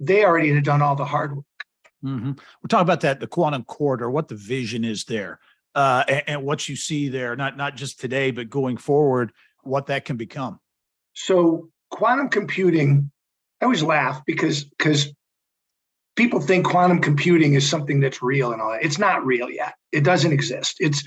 they 0.00 0.24
already 0.24 0.52
had 0.52 0.64
done 0.64 0.82
all 0.82 0.96
the 0.96 1.04
hard 1.04 1.36
work. 1.36 1.44
Mm-hmm. 2.04 2.32
We're 2.32 2.68
talking 2.68 2.82
about 2.82 3.02
that, 3.02 3.20
the 3.20 3.26
quantum 3.26 3.64
corridor, 3.64 4.10
what 4.10 4.28
the 4.28 4.34
vision 4.34 4.84
is 4.84 5.04
there, 5.04 5.38
uh, 5.74 6.04
and, 6.08 6.22
and, 6.26 6.42
what 6.42 6.68
you 6.68 6.74
see 6.74 7.08
there, 7.08 7.36
not 7.36 7.56
not 7.56 7.76
just 7.76 8.00
today, 8.00 8.32
but 8.32 8.50
going 8.50 8.76
forward, 8.76 9.32
what 9.62 9.86
that 9.86 10.04
can 10.04 10.16
become. 10.16 10.58
So 11.14 11.70
quantum 11.90 12.28
computing, 12.28 13.10
I 13.60 13.66
always 13.66 13.82
laugh 13.82 14.22
because 14.26 14.64
because 14.64 15.12
people 16.16 16.40
think 16.40 16.66
quantum 16.66 17.00
computing 17.00 17.54
is 17.54 17.68
something 17.68 18.00
that's 18.00 18.22
real 18.22 18.52
and 18.52 18.60
all 18.60 18.72
that. 18.72 18.84
It's 18.84 18.98
not 18.98 19.24
real 19.24 19.48
yet. 19.48 19.74
It 19.92 20.02
doesn't 20.02 20.32
exist. 20.32 20.76
It's 20.80 21.04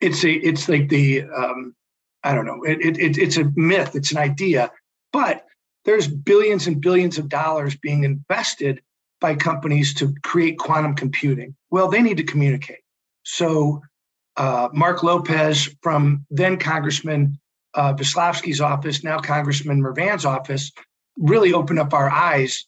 it's 0.00 0.24
a 0.24 0.32
it's 0.32 0.68
like 0.68 0.88
the 0.88 1.22
um, 1.22 1.74
I 2.24 2.34
don't 2.34 2.46
know. 2.46 2.62
It, 2.64 2.98
it, 2.98 3.18
it's 3.18 3.36
a 3.36 3.50
myth. 3.54 3.94
It's 3.94 4.10
an 4.10 4.18
idea. 4.18 4.70
But 5.12 5.44
there's 5.84 6.06
billions 6.06 6.66
and 6.66 6.80
billions 6.80 7.18
of 7.18 7.28
dollars 7.28 7.76
being 7.76 8.04
invested 8.04 8.82
by 9.20 9.34
companies 9.34 9.94
to 9.94 10.14
create 10.22 10.58
quantum 10.58 10.94
computing. 10.94 11.56
Well, 11.70 11.88
they 11.88 12.02
need 12.02 12.18
to 12.18 12.24
communicate. 12.24 12.80
So, 13.24 13.82
uh, 14.36 14.68
Mark 14.72 15.02
Lopez 15.02 15.68
from 15.82 16.24
then 16.30 16.58
Congressman 16.58 17.38
uh, 17.74 17.94
office, 18.60 19.04
now 19.04 19.18
Congressman 19.18 19.82
Mrvan's 19.82 20.24
office, 20.24 20.72
really 21.16 21.52
opened 21.52 21.80
up 21.80 21.92
our 21.92 22.08
eyes 22.08 22.66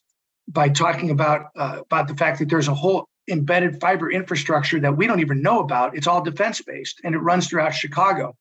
by 0.49 0.69
talking 0.69 1.11
about 1.11 1.47
uh, 1.57 1.79
about 1.81 2.09
the 2.09 2.17
fact 2.17 2.41
that 2.41 2.49
there's 2.49 2.69
a 2.69 2.75
whole 2.75 3.09
embedded 3.29 3.81
fiber 3.81 4.11
infrastructure 4.11 4.81
that 4.81 4.97
we 4.97 5.07
don't 5.07 5.21
even 5.21 5.43
know 5.43 5.61
about. 5.61 5.97
It's 5.97 6.07
all 6.07 6.23
defense 6.23 6.61
based 6.61 7.01
and 7.05 7.15
it 7.15 7.19
runs 7.19 7.49
throughout 7.49 7.75
Chicago. 7.75 8.35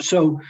So, 0.00 0.40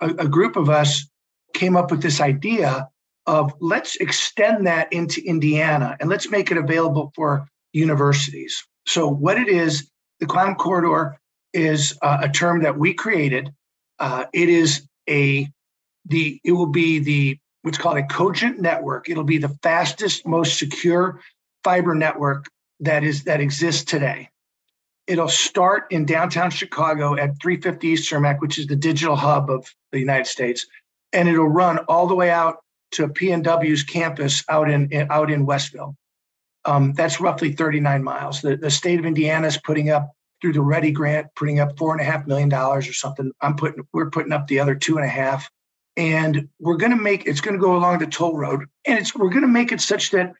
a, 0.00 0.08
a 0.08 0.28
group 0.28 0.56
of 0.56 0.70
us 0.70 1.06
came 1.54 1.76
up 1.76 1.90
with 1.90 2.02
this 2.02 2.20
idea 2.20 2.88
of 3.26 3.52
let's 3.60 3.96
extend 3.96 4.66
that 4.66 4.92
into 4.92 5.22
Indiana 5.24 5.96
and 6.00 6.08
let's 6.08 6.30
make 6.30 6.50
it 6.50 6.56
available 6.56 7.12
for 7.14 7.46
universities. 7.72 8.66
So, 8.86 9.08
what 9.08 9.38
it 9.38 9.48
is, 9.48 9.90
the 10.20 10.26
Quantum 10.26 10.54
Corridor 10.54 11.18
is 11.52 11.96
uh, 12.02 12.18
a 12.22 12.28
term 12.28 12.62
that 12.62 12.78
we 12.78 12.94
created. 12.94 13.52
Uh, 13.98 14.24
it 14.32 14.48
is 14.48 14.86
a 15.08 15.48
the 16.06 16.40
it 16.44 16.52
will 16.52 16.66
be 16.66 16.98
the 16.98 17.38
what's 17.62 17.78
called 17.78 17.98
a 17.98 18.06
cogent 18.06 18.60
network. 18.60 19.08
It'll 19.10 19.24
be 19.24 19.38
the 19.38 19.56
fastest, 19.62 20.26
most 20.26 20.58
secure 20.58 21.20
fiber 21.64 21.94
network 21.94 22.46
that 22.80 23.04
is 23.04 23.24
that 23.24 23.40
exists 23.40 23.84
today. 23.84 24.30
It'll 25.06 25.28
start 25.28 25.86
in 25.90 26.04
downtown 26.04 26.50
Chicago 26.50 27.14
at 27.14 27.40
350 27.40 27.88
East 27.88 28.10
Cermak, 28.10 28.40
which 28.40 28.58
is 28.58 28.66
the 28.66 28.76
digital 28.76 29.16
hub 29.16 29.50
of 29.50 29.66
the 29.90 29.98
United 29.98 30.26
States, 30.26 30.66
and 31.12 31.28
it'll 31.28 31.48
run 31.48 31.78
all 31.88 32.06
the 32.06 32.14
way 32.14 32.30
out 32.30 32.58
to 32.92 33.08
PNW's 33.08 33.82
campus 33.82 34.44
out 34.48 34.70
in, 34.70 34.90
in 34.90 35.06
out 35.10 35.30
in 35.30 35.46
Westville. 35.46 35.94
Um, 36.64 36.92
that's 36.92 37.20
roughly 37.20 37.52
39 37.52 38.02
miles. 38.02 38.42
The, 38.42 38.56
the 38.56 38.70
state 38.70 38.98
of 38.98 39.06
Indiana 39.06 39.46
is 39.46 39.58
putting 39.58 39.90
up 39.90 40.12
through 40.40 40.52
the 40.52 40.60
READI 40.60 40.92
grant, 40.92 41.28
putting 41.34 41.60
up 41.60 41.76
four 41.78 41.92
and 41.92 42.00
a 42.00 42.04
half 42.04 42.26
million 42.26 42.48
dollars 42.48 42.88
or 42.88 42.92
something. 42.92 43.32
I'm 43.40 43.56
putting 43.56 43.86
we're 43.92 44.10
putting 44.10 44.32
up 44.32 44.46
the 44.46 44.60
other 44.60 44.74
two 44.74 44.96
and 44.96 45.04
a 45.04 45.10
half, 45.10 45.50
and 45.96 46.48
we're 46.60 46.76
going 46.76 46.96
to 46.96 47.02
make 47.02 47.26
it's 47.26 47.40
going 47.40 47.56
to 47.56 47.62
go 47.62 47.76
along 47.76 47.98
the 47.98 48.06
toll 48.06 48.36
road, 48.36 48.66
and 48.86 48.98
it's 48.98 49.14
we're 49.14 49.30
going 49.30 49.42
to 49.42 49.48
make 49.48 49.72
it 49.72 49.80
such 49.80 50.10
that 50.12 50.34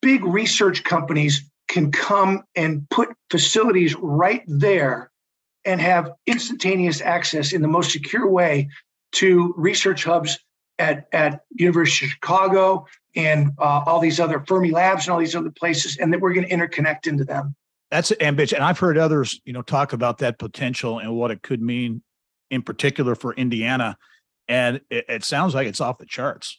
big 0.00 0.24
research 0.24 0.84
companies 0.84 1.44
can 1.68 1.90
come 1.90 2.42
and 2.54 2.88
put 2.90 3.10
facilities 3.30 3.94
right 3.96 4.42
there 4.46 5.10
and 5.64 5.80
have 5.80 6.10
instantaneous 6.26 7.00
access 7.00 7.52
in 7.52 7.62
the 7.62 7.68
most 7.68 7.92
secure 7.92 8.28
way 8.28 8.68
to 9.12 9.54
research 9.56 10.04
hubs 10.04 10.38
at, 10.78 11.06
at 11.12 11.42
University 11.50 12.06
of 12.06 12.12
Chicago 12.12 12.86
and 13.14 13.52
uh, 13.58 13.82
all 13.86 14.00
these 14.00 14.18
other 14.18 14.42
Fermi 14.46 14.70
Labs 14.70 15.06
and 15.06 15.12
all 15.12 15.20
these 15.20 15.36
other 15.36 15.50
places, 15.50 15.98
and 15.98 16.12
that 16.12 16.20
we're 16.20 16.32
going 16.32 16.48
to 16.48 16.54
interconnect 16.54 17.06
into 17.06 17.24
them. 17.24 17.54
That's 17.90 18.10
ambitious, 18.20 18.54
and 18.54 18.64
I've 18.64 18.78
heard 18.78 18.96
others, 18.96 19.40
you 19.44 19.52
know, 19.52 19.60
talk 19.60 19.92
about 19.92 20.18
that 20.18 20.38
potential 20.38 20.98
and 20.98 21.14
what 21.14 21.30
it 21.30 21.42
could 21.42 21.60
mean, 21.60 22.02
in 22.50 22.62
particular 22.62 23.14
for 23.14 23.34
Indiana. 23.34 23.98
And 24.48 24.80
it, 24.90 25.04
it 25.08 25.24
sounds 25.24 25.54
like 25.54 25.66
it's 25.66 25.80
off 25.80 25.98
the 25.98 26.06
charts. 26.06 26.58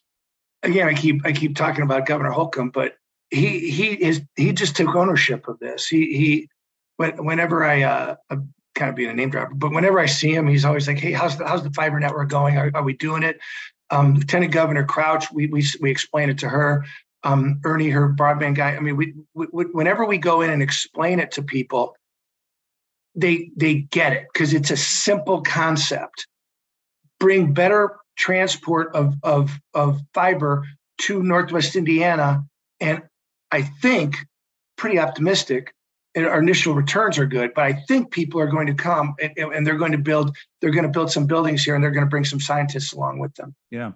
Again, 0.62 0.88
I 0.88 0.94
keep 0.94 1.26
I 1.26 1.32
keep 1.32 1.56
talking 1.56 1.84
about 1.84 2.06
Governor 2.06 2.30
Holcomb, 2.30 2.70
but 2.70 2.98
he 3.32 3.72
he 3.72 3.94
is 3.94 4.22
he 4.36 4.54
just 4.54 4.76
took 4.76 4.96
ownership 4.96 5.48
of 5.48 5.58
this. 5.60 5.88
He 5.88 6.16
he 6.16 6.50
whenever 6.98 7.66
I 7.66 7.82
uh, 7.82 8.16
kind 8.76 8.90
of 8.90 8.96
being 8.96 9.10
a 9.10 9.14
name 9.14 9.30
dropper, 9.30 9.54
but 9.56 9.72
whenever 9.72 10.00
I 10.00 10.06
see 10.06 10.34
him, 10.34 10.48
he's 10.48 10.66
always 10.66 10.88
like, 10.88 11.00
"Hey, 11.00 11.12
how's 11.12 11.38
the 11.38 11.48
how's 11.48 11.64
the 11.64 11.72
fiber 11.72 12.00
network 12.00 12.30
going? 12.30 12.58
Are, 12.58 12.72
are 12.74 12.84
we 12.84 12.94
doing 12.94 13.24
it?" 13.24 13.40
Um, 13.90 14.16
Lieutenant 14.16 14.52
Governor 14.52 14.84
Crouch, 14.86 15.32
we 15.32 15.48
we 15.48 15.66
we 15.80 15.92
explain 15.92 16.30
it 16.30 16.40
to 16.40 16.50
her. 16.50 16.86
Um, 17.24 17.62
Ernie, 17.64 17.90
her 17.90 18.10
broadband 18.14 18.56
guy. 18.56 18.76
I 18.76 18.80
mean, 18.80 18.98
we, 18.98 19.14
we, 19.34 19.66
whenever 19.66 20.06
we 20.06 20.18
go 20.18 20.42
in 20.42 20.50
and 20.50 20.62
explain 20.62 21.20
it 21.20 21.32
to 21.34 21.44
people, 21.44 21.96
they 23.16 23.52
they 23.56 23.76
get 23.76 24.14
it 24.14 24.28
because 24.34 24.54
it's 24.54 24.72
a 24.72 24.78
simple 24.78 25.42
concept. 25.42 26.28
Bring 27.20 27.54
better 27.54 27.98
transport 28.18 28.94
of 28.96 29.16
of 29.24 29.58
of 29.74 30.02
fiber 30.14 30.66
to 31.02 31.24
Northwest 31.24 31.76
Indiana, 31.76 32.44
and 32.80 33.04
I 33.52 33.62
think, 33.62 34.18
pretty 34.78 35.00
optimistic. 35.00 35.74
Our 36.16 36.40
initial 36.40 36.76
returns 36.76 37.18
are 37.18 37.26
good, 37.26 37.54
but 37.56 37.64
I 37.64 37.74
think 37.88 38.12
people 38.12 38.40
are 38.40 38.48
going 38.48 38.68
to 38.68 38.74
come 38.76 39.16
and, 39.20 39.36
and 39.38 39.66
they're 39.66 39.78
going 39.78 39.94
to 39.94 39.98
build. 39.98 40.36
They're 40.62 40.72
going 40.72 40.84
to 40.84 40.90
build 40.90 41.12
some 41.12 41.26
buildings 41.26 41.64
here, 41.64 41.76
and 41.76 41.84
they're 41.84 41.92
going 41.92 42.06
to 42.06 42.10
bring 42.10 42.26
some 42.26 42.40
scientists 42.40 42.94
along 42.94 43.20
with 43.20 43.34
them. 43.36 43.56
Yeah. 43.72 43.94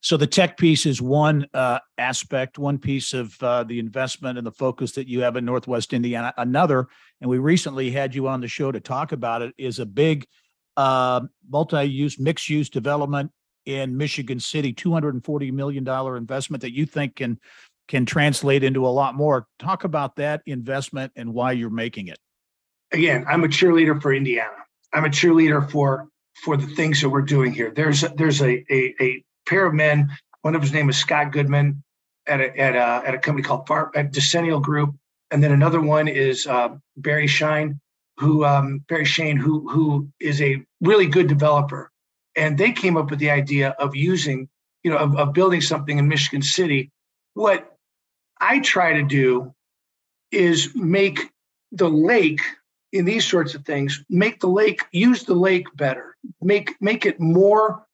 So 0.00 0.16
the 0.16 0.28
tech 0.28 0.56
piece 0.56 0.86
is 0.86 1.02
one 1.02 1.46
uh, 1.52 1.80
aspect, 1.98 2.56
one 2.56 2.78
piece 2.78 3.12
of 3.12 3.36
uh, 3.42 3.64
the 3.64 3.80
investment 3.80 4.38
and 4.38 4.46
the 4.46 4.52
focus 4.52 4.92
that 4.92 5.08
you 5.08 5.22
have 5.22 5.34
in 5.34 5.44
Northwest 5.44 5.92
Indiana. 5.92 6.32
Another, 6.36 6.86
and 7.20 7.28
we 7.28 7.38
recently 7.38 7.90
had 7.90 8.14
you 8.14 8.28
on 8.28 8.40
the 8.40 8.46
show 8.46 8.70
to 8.70 8.78
talk 8.78 9.10
about 9.10 9.42
it, 9.42 9.52
is 9.58 9.80
a 9.80 9.86
big 9.86 10.24
uh, 10.76 11.22
multi-use, 11.50 12.20
mixed-use 12.20 12.70
development 12.70 13.32
in 13.66 13.96
Michigan 13.96 14.38
City, 14.38 14.72
two 14.72 14.92
hundred 14.92 15.14
and 15.14 15.24
forty 15.24 15.50
million 15.50 15.82
dollar 15.82 16.16
investment 16.16 16.60
that 16.62 16.72
you 16.72 16.86
think 16.86 17.16
can 17.16 17.40
can 17.88 18.06
translate 18.06 18.62
into 18.62 18.86
a 18.86 18.88
lot 18.88 19.14
more. 19.14 19.46
Talk 19.58 19.84
about 19.84 20.16
that 20.16 20.42
investment 20.46 21.12
and 21.16 21.34
why 21.34 21.52
you're 21.52 21.70
making 21.70 22.08
it. 22.08 22.18
Again, 22.92 23.24
I'm 23.28 23.44
a 23.44 23.48
cheerleader 23.48 24.00
for 24.00 24.12
Indiana. 24.14 24.56
I'm 24.92 25.04
a 25.04 25.08
cheerleader 25.08 25.68
for 25.70 26.08
for 26.44 26.56
the 26.56 26.66
things 26.66 27.00
that 27.00 27.08
we're 27.08 27.22
doing 27.22 27.52
here. 27.52 27.72
There's 27.74 28.04
a, 28.04 28.08
there's 28.10 28.40
a, 28.40 28.64
a, 28.72 28.94
a 29.00 29.24
pair 29.46 29.66
of 29.66 29.74
men. 29.74 30.08
One 30.42 30.54
of 30.54 30.62
his 30.62 30.72
name 30.72 30.88
is 30.88 30.96
Scott 30.96 31.32
Goodman 31.32 31.82
at 32.26 32.40
a 32.40 32.56
at 32.58 32.76
a, 32.76 33.08
at 33.08 33.14
a 33.14 33.18
company 33.18 33.42
called 33.42 33.66
Far, 33.66 33.90
at 33.94 34.12
Decennial 34.12 34.60
Group, 34.60 34.94
and 35.30 35.42
then 35.42 35.52
another 35.52 35.80
one 35.80 36.08
is 36.08 36.46
uh, 36.46 36.70
Barry 36.96 37.26
Shine, 37.26 37.80
who 38.18 38.44
um, 38.44 38.84
Barry 38.88 39.04
Shane, 39.04 39.36
who 39.36 39.68
who 39.68 40.08
is 40.20 40.40
a 40.40 40.62
really 40.80 41.06
good 41.06 41.26
developer, 41.26 41.90
and 42.36 42.56
they 42.56 42.72
came 42.72 42.96
up 42.96 43.10
with 43.10 43.18
the 43.18 43.30
idea 43.30 43.70
of 43.78 43.96
using, 43.96 44.48
you 44.82 44.90
know, 44.90 44.98
of, 44.98 45.16
of 45.16 45.32
building 45.32 45.60
something 45.60 45.98
in 45.98 46.08
Michigan 46.08 46.42
City. 46.42 46.90
What 47.34 47.76
I 48.40 48.60
try 48.60 48.94
to 48.94 49.02
do 49.02 49.54
is 50.30 50.74
make 50.74 51.20
the 51.72 51.88
lake 51.88 52.40
in 52.92 53.04
these 53.04 53.26
sorts 53.26 53.54
of 53.54 53.64
things, 53.64 54.02
make 54.08 54.40
the 54.40 54.48
lake, 54.48 54.82
use 54.92 55.24
the 55.24 55.34
lake 55.34 55.66
better, 55.76 56.16
make 56.40 56.74
make 56.80 57.04
it 57.04 57.20
more 57.20 57.84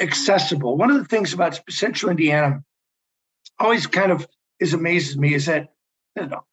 accessible. 0.00 0.76
One 0.76 0.90
of 0.90 0.98
the 0.98 1.04
things 1.04 1.32
about 1.32 1.60
Central 1.70 2.10
Indiana 2.10 2.62
always 3.58 3.86
kind 3.86 4.12
of 4.12 4.26
is 4.58 4.74
amazes 4.74 5.16
me 5.16 5.34
is 5.34 5.46
that, 5.46 5.68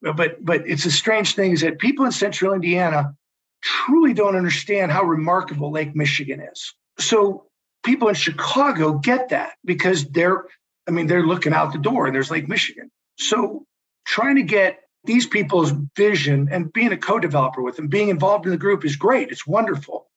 but 0.01 0.43
but 0.43 0.67
it's 0.67 0.85
a 0.85 0.91
strange 0.91 1.35
thing 1.35 1.51
is 1.51 1.61
that 1.61 1.79
people 1.79 2.05
in 2.05 2.11
Central 2.11 2.53
Indiana 2.53 3.15
truly 3.63 4.13
don't 4.13 4.35
understand 4.35 4.91
how 4.91 5.03
remarkable 5.03 5.71
Lake 5.71 5.95
Michigan 5.95 6.41
is. 6.41 6.73
So 6.99 7.45
people 7.83 8.07
in 8.09 8.15
Chicago 8.15 8.93
get 8.93 9.29
that 9.29 9.53
because 9.63 10.05
they're, 10.09 10.45
I 10.87 10.91
mean, 10.91 11.07
they're 11.07 11.25
looking 11.25 11.53
out 11.53 11.71
the 11.71 11.79
door 11.79 12.05
and 12.05 12.13
there's 12.13 12.29
Lake 12.29 12.47
Michigan. 12.47 12.91
So 13.17 13.65
trying 14.05 14.35
to 14.35 14.43
get 14.43 14.79
these 15.05 15.27
people's 15.27 15.73
vision 15.95 16.47
and 16.51 16.71
being 16.71 16.91
a 16.91 16.97
co-developer 16.97 17.61
with 17.61 17.75
them, 17.75 17.87
being 17.87 18.09
involved 18.09 18.45
in 18.45 18.51
the 18.51 18.57
group 18.57 18.85
is 18.85 18.95
great. 18.95 19.29
It's 19.29 19.45
wonderful. 19.45 20.07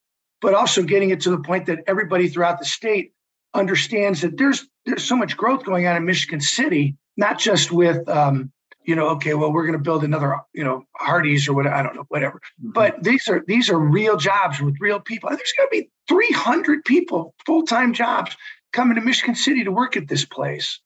But 0.40 0.54
also 0.54 0.82
getting 0.82 1.10
it 1.10 1.20
to 1.22 1.30
the 1.30 1.38
point 1.38 1.66
that 1.66 1.80
everybody 1.86 2.28
throughout 2.28 2.58
the 2.58 2.64
state 2.64 3.12
understands 3.54 4.20
that 4.20 4.36
there's 4.36 4.68
there's 4.84 5.02
so 5.02 5.16
much 5.16 5.36
growth 5.36 5.64
going 5.64 5.86
on 5.86 5.96
in 5.96 6.04
Michigan 6.04 6.40
City, 6.40 6.96
not 7.16 7.38
just 7.38 7.72
with 7.72 8.06
um, 8.08 8.52
you 8.86 8.94
know, 8.94 9.08
okay, 9.08 9.34
well, 9.34 9.52
we're 9.52 9.66
going 9.66 9.72
to 9.72 9.82
build 9.82 10.04
another, 10.04 10.38
you 10.54 10.62
know, 10.62 10.84
Hardee's 10.96 11.48
or 11.48 11.54
whatever, 11.54 11.74
I 11.74 11.82
don't 11.82 11.96
know, 11.96 12.06
whatever. 12.08 12.38
Mm-hmm. 12.38 12.70
But 12.70 13.02
these 13.02 13.28
are 13.28 13.42
these 13.46 13.68
are 13.68 13.78
real 13.78 14.16
jobs 14.16 14.60
with 14.60 14.76
real 14.80 15.00
people. 15.00 15.28
There's 15.28 15.54
going 15.56 15.68
to 15.68 15.82
be 15.82 15.90
300 16.08 16.84
people, 16.84 17.34
full 17.44 17.64
time 17.64 17.92
jobs, 17.92 18.36
coming 18.72 18.94
to 18.94 19.00
Michigan 19.00 19.34
City 19.34 19.64
to 19.64 19.72
work 19.72 19.96
at 19.96 20.08
this 20.08 20.24
place. 20.24 20.80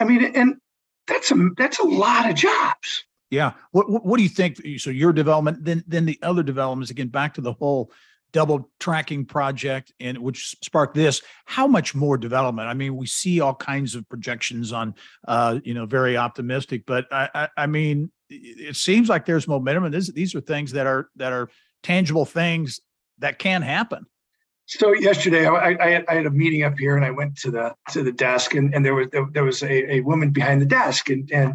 I 0.00 0.04
mean, 0.04 0.24
and 0.24 0.56
that's 1.06 1.30
a 1.30 1.48
that's 1.56 1.78
a 1.78 1.84
lot 1.84 2.28
of 2.28 2.36
jobs. 2.36 3.04
Yeah. 3.30 3.52
What, 3.72 3.90
what, 3.90 4.04
what 4.04 4.16
do 4.16 4.22
you 4.22 4.28
think? 4.28 4.60
So 4.78 4.90
your 4.90 5.12
development, 5.12 5.64
then 5.64 5.82
then 5.86 6.06
the 6.06 6.18
other 6.22 6.42
developments 6.42 6.90
again. 6.90 7.08
Back 7.08 7.34
to 7.34 7.40
the 7.40 7.52
whole 7.52 7.90
double 8.32 8.68
tracking 8.80 9.24
project, 9.24 9.92
and 10.00 10.18
which 10.18 10.56
sparked 10.62 10.94
this. 10.94 11.22
How 11.44 11.66
much 11.66 11.94
more 11.94 12.16
development? 12.16 12.68
I 12.68 12.74
mean, 12.74 12.96
we 12.96 13.06
see 13.06 13.40
all 13.40 13.54
kinds 13.54 13.94
of 13.94 14.08
projections 14.08 14.72
on, 14.72 14.94
uh, 15.26 15.60
you 15.64 15.74
know, 15.74 15.86
very 15.86 16.16
optimistic. 16.16 16.84
But 16.86 17.06
I, 17.12 17.28
I, 17.34 17.48
I 17.56 17.66
mean, 17.66 18.10
it 18.28 18.76
seems 18.76 19.08
like 19.08 19.24
there's 19.24 19.48
momentum, 19.48 19.84
and 19.84 19.94
this, 19.94 20.12
these 20.12 20.34
are 20.34 20.40
things 20.40 20.72
that 20.72 20.86
are 20.86 21.08
that 21.16 21.32
are 21.32 21.48
tangible 21.82 22.24
things 22.24 22.80
that 23.18 23.38
can 23.38 23.62
happen. 23.62 24.06
So 24.66 24.94
yesterday, 24.94 25.46
I, 25.46 25.76
I, 25.78 25.90
had, 25.90 26.04
I, 26.08 26.14
had, 26.14 26.26
a 26.26 26.30
meeting 26.30 26.62
up 26.62 26.78
here, 26.78 26.96
and 26.96 27.04
I 27.04 27.10
went 27.10 27.36
to 27.38 27.50
the 27.50 27.74
to 27.90 28.02
the 28.02 28.12
desk, 28.12 28.54
and, 28.54 28.74
and 28.74 28.84
there 28.84 28.94
was 28.94 29.08
there, 29.12 29.26
there 29.30 29.44
was 29.44 29.62
a, 29.62 29.94
a 29.96 30.00
woman 30.00 30.30
behind 30.30 30.62
the 30.62 30.66
desk, 30.66 31.10
and 31.10 31.30
and 31.30 31.54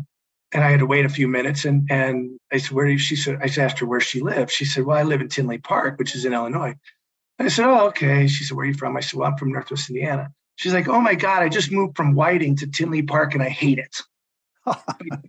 and 0.51 0.63
I 0.63 0.69
had 0.69 0.79
to 0.79 0.85
wait 0.85 1.05
a 1.05 1.09
few 1.09 1.27
minutes, 1.27 1.65
and 1.65 1.89
and 1.89 2.39
I 2.51 2.57
said, 2.57 2.71
"Where 2.71 2.85
do 2.85 2.91
you?" 2.91 2.99
She 2.99 3.15
said, 3.15 3.39
"I 3.41 3.45
asked 3.61 3.79
her 3.79 3.87
where 3.87 3.99
she 3.99 4.21
lived." 4.21 4.51
She 4.51 4.65
said, 4.65 4.85
"Well, 4.85 4.97
I 4.97 5.03
live 5.03 5.21
in 5.21 5.27
Tinley 5.27 5.57
Park, 5.57 5.97
which 5.97 6.15
is 6.15 6.25
in 6.25 6.33
Illinois." 6.33 6.75
I 7.39 7.47
said, 7.47 7.65
"Oh, 7.65 7.87
okay." 7.87 8.27
She 8.27 8.43
said, 8.43 8.55
"Where 8.55 8.65
are 8.65 8.67
you 8.67 8.75
from?" 8.75 8.95
I 8.95 8.99
said, 8.99 9.17
"Well, 9.19 9.29
I'm 9.29 9.37
from 9.37 9.51
Northwest 9.51 9.89
Indiana." 9.89 10.29
She's 10.57 10.73
like, 10.73 10.87
"Oh 10.87 11.01
my 11.01 11.15
God, 11.15 11.41
I 11.41 11.49
just 11.49 11.71
moved 11.71 11.97
from 11.97 12.13
Whiting 12.13 12.57
to 12.57 12.67
Tinley 12.67 13.01
Park, 13.01 13.33
and 13.33 13.41
I 13.41 13.49
hate 13.49 13.79
it." 13.79 13.95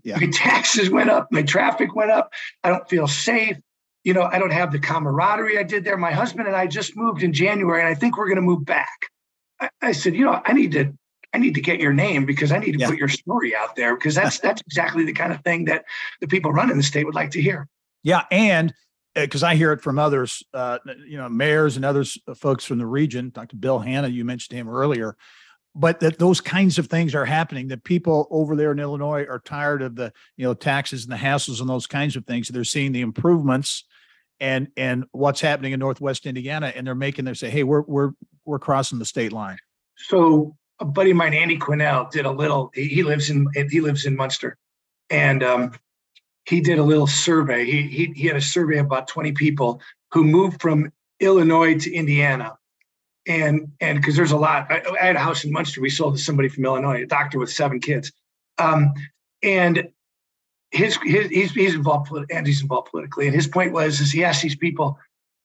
yeah. 0.04 0.18
My 0.18 0.28
taxes 0.30 0.90
went 0.90 1.08
up, 1.08 1.28
my 1.30 1.42
traffic 1.42 1.94
went 1.94 2.10
up. 2.10 2.30
I 2.62 2.68
don't 2.68 2.88
feel 2.90 3.06
safe 3.06 3.56
you 4.04 4.14
know, 4.14 4.22
I 4.22 4.38
don't 4.38 4.52
have 4.52 4.72
the 4.72 4.78
camaraderie 4.78 5.58
I 5.58 5.62
did 5.62 5.84
there. 5.84 5.96
My 5.96 6.12
husband 6.12 6.46
and 6.46 6.56
I 6.56 6.66
just 6.66 6.96
moved 6.96 7.22
in 7.22 7.32
January, 7.32 7.80
and 7.80 7.88
I 7.88 7.94
think 7.94 8.16
we're 8.16 8.26
going 8.26 8.36
to 8.36 8.42
move 8.42 8.64
back. 8.64 9.06
I, 9.60 9.68
I, 9.82 9.92
said, 9.92 10.14
you 10.14 10.24
know, 10.24 10.40
I 10.44 10.52
need 10.52 10.72
to, 10.72 10.92
I 11.34 11.38
need 11.38 11.54
to 11.54 11.60
get 11.60 11.80
your 11.80 11.92
name 11.92 12.24
because 12.24 12.50
I 12.50 12.58
need 12.58 12.72
to 12.72 12.78
yeah. 12.78 12.88
put 12.88 12.98
your 12.98 13.08
story 13.08 13.54
out 13.54 13.76
there 13.76 13.94
because 13.94 14.14
that's 14.14 14.38
that's 14.40 14.62
exactly 14.62 15.04
the 15.04 15.12
kind 15.12 15.32
of 15.32 15.42
thing 15.42 15.66
that 15.66 15.84
the 16.20 16.28
people 16.28 16.52
running 16.52 16.76
the 16.76 16.82
state 16.82 17.04
would 17.04 17.14
like 17.14 17.30
to 17.32 17.42
hear. 17.42 17.68
Yeah, 18.02 18.22
and 18.30 18.72
because 19.14 19.42
uh, 19.42 19.48
I 19.48 19.56
hear 19.56 19.72
it 19.72 19.82
from 19.82 19.98
others, 19.98 20.42
uh, 20.54 20.78
you 21.06 21.18
know, 21.18 21.28
mayors 21.28 21.76
and 21.76 21.84
others, 21.84 22.18
uh, 22.26 22.34
folks 22.34 22.64
from 22.64 22.78
the 22.78 22.86
region. 22.86 23.30
Dr. 23.34 23.56
Bill 23.56 23.78
Hanna, 23.78 24.08
you 24.08 24.24
mentioned 24.24 24.58
him 24.58 24.68
earlier. 24.68 25.16
but 25.74 26.00
that 26.00 26.18
those 26.18 26.40
kinds 26.40 26.78
of 26.78 26.86
things 26.86 27.14
are 27.14 27.26
happening 27.26 27.68
that 27.68 27.84
people 27.84 28.26
over 28.30 28.56
there 28.56 28.72
in 28.72 28.80
illinois 28.80 29.24
are 29.28 29.38
tired 29.38 29.82
of 29.82 29.94
the 29.94 30.12
you 30.36 30.44
know 30.44 30.54
taxes 30.54 31.04
and 31.04 31.12
the 31.12 31.16
hassles 31.16 31.60
and 31.60 31.68
those 31.68 31.86
kinds 31.86 32.16
of 32.16 32.24
things 32.26 32.48
they're 32.48 32.64
seeing 32.64 32.90
the 32.90 33.02
improvements 33.02 33.84
and 34.40 34.68
and 34.76 35.04
what's 35.12 35.40
happening 35.40 35.72
in 35.72 35.80
northwest 35.80 36.26
indiana 36.26 36.72
and 36.74 36.86
they're 36.86 36.94
making 36.94 37.24
them 37.24 37.34
say 37.34 37.50
hey 37.50 37.62
we're 37.62 37.82
we're 37.82 38.12
we're 38.44 38.58
crossing 38.58 38.98
the 38.98 39.04
state 39.04 39.32
line. 39.32 39.58
So 39.96 40.56
a 40.80 40.84
buddy 40.84 41.10
of 41.10 41.16
mine 41.16 41.34
andy 41.34 41.58
quinnell 41.58 42.10
did 42.10 42.26
a 42.26 42.30
little 42.30 42.70
he, 42.74 42.88
he 42.88 43.02
lives 43.02 43.30
in 43.30 43.46
he 43.70 43.80
lives 43.80 44.04
in 44.04 44.16
munster. 44.16 44.56
And 45.08 45.42
um, 45.42 45.72
he 46.44 46.60
did 46.60 46.78
a 46.78 46.82
little 46.82 47.06
survey. 47.06 47.64
He, 47.64 47.82
he 47.82 48.12
he 48.14 48.26
had 48.26 48.36
a 48.36 48.40
survey 48.40 48.78
of 48.78 48.86
about 48.86 49.08
20 49.08 49.32
people 49.32 49.80
who 50.12 50.24
moved 50.24 50.60
from 50.60 50.92
illinois 51.20 51.78
to 51.78 51.92
indiana. 51.92 52.56
And 53.26 53.72
and 53.80 53.98
because 54.00 54.16
there's 54.16 54.32
a 54.32 54.36
lot 54.36 54.66
I, 54.70 54.82
I, 55.00 55.06
had 55.06 55.16
a 55.16 55.20
house 55.20 55.44
in 55.44 55.52
munster. 55.52 55.80
We 55.80 55.90
sold 55.90 56.16
to 56.16 56.22
somebody 56.22 56.48
from 56.48 56.64
illinois 56.64 57.02
a 57.02 57.06
doctor 57.06 57.38
with 57.38 57.52
seven 57.52 57.80
kids. 57.80 58.12
Um, 58.58 58.92
and 59.42 59.88
his, 60.70 60.98
his 61.02 61.28
he's, 61.28 61.52
he's 61.52 61.74
involved 61.74 62.10
and 62.30 62.46
he's 62.46 62.62
involved 62.62 62.90
politically. 62.90 63.26
And 63.26 63.34
his 63.34 63.46
point 63.46 63.72
was 63.72 64.00
is 64.00 64.12
he 64.12 64.24
asked 64.24 64.42
these 64.42 64.56
people 64.56 64.98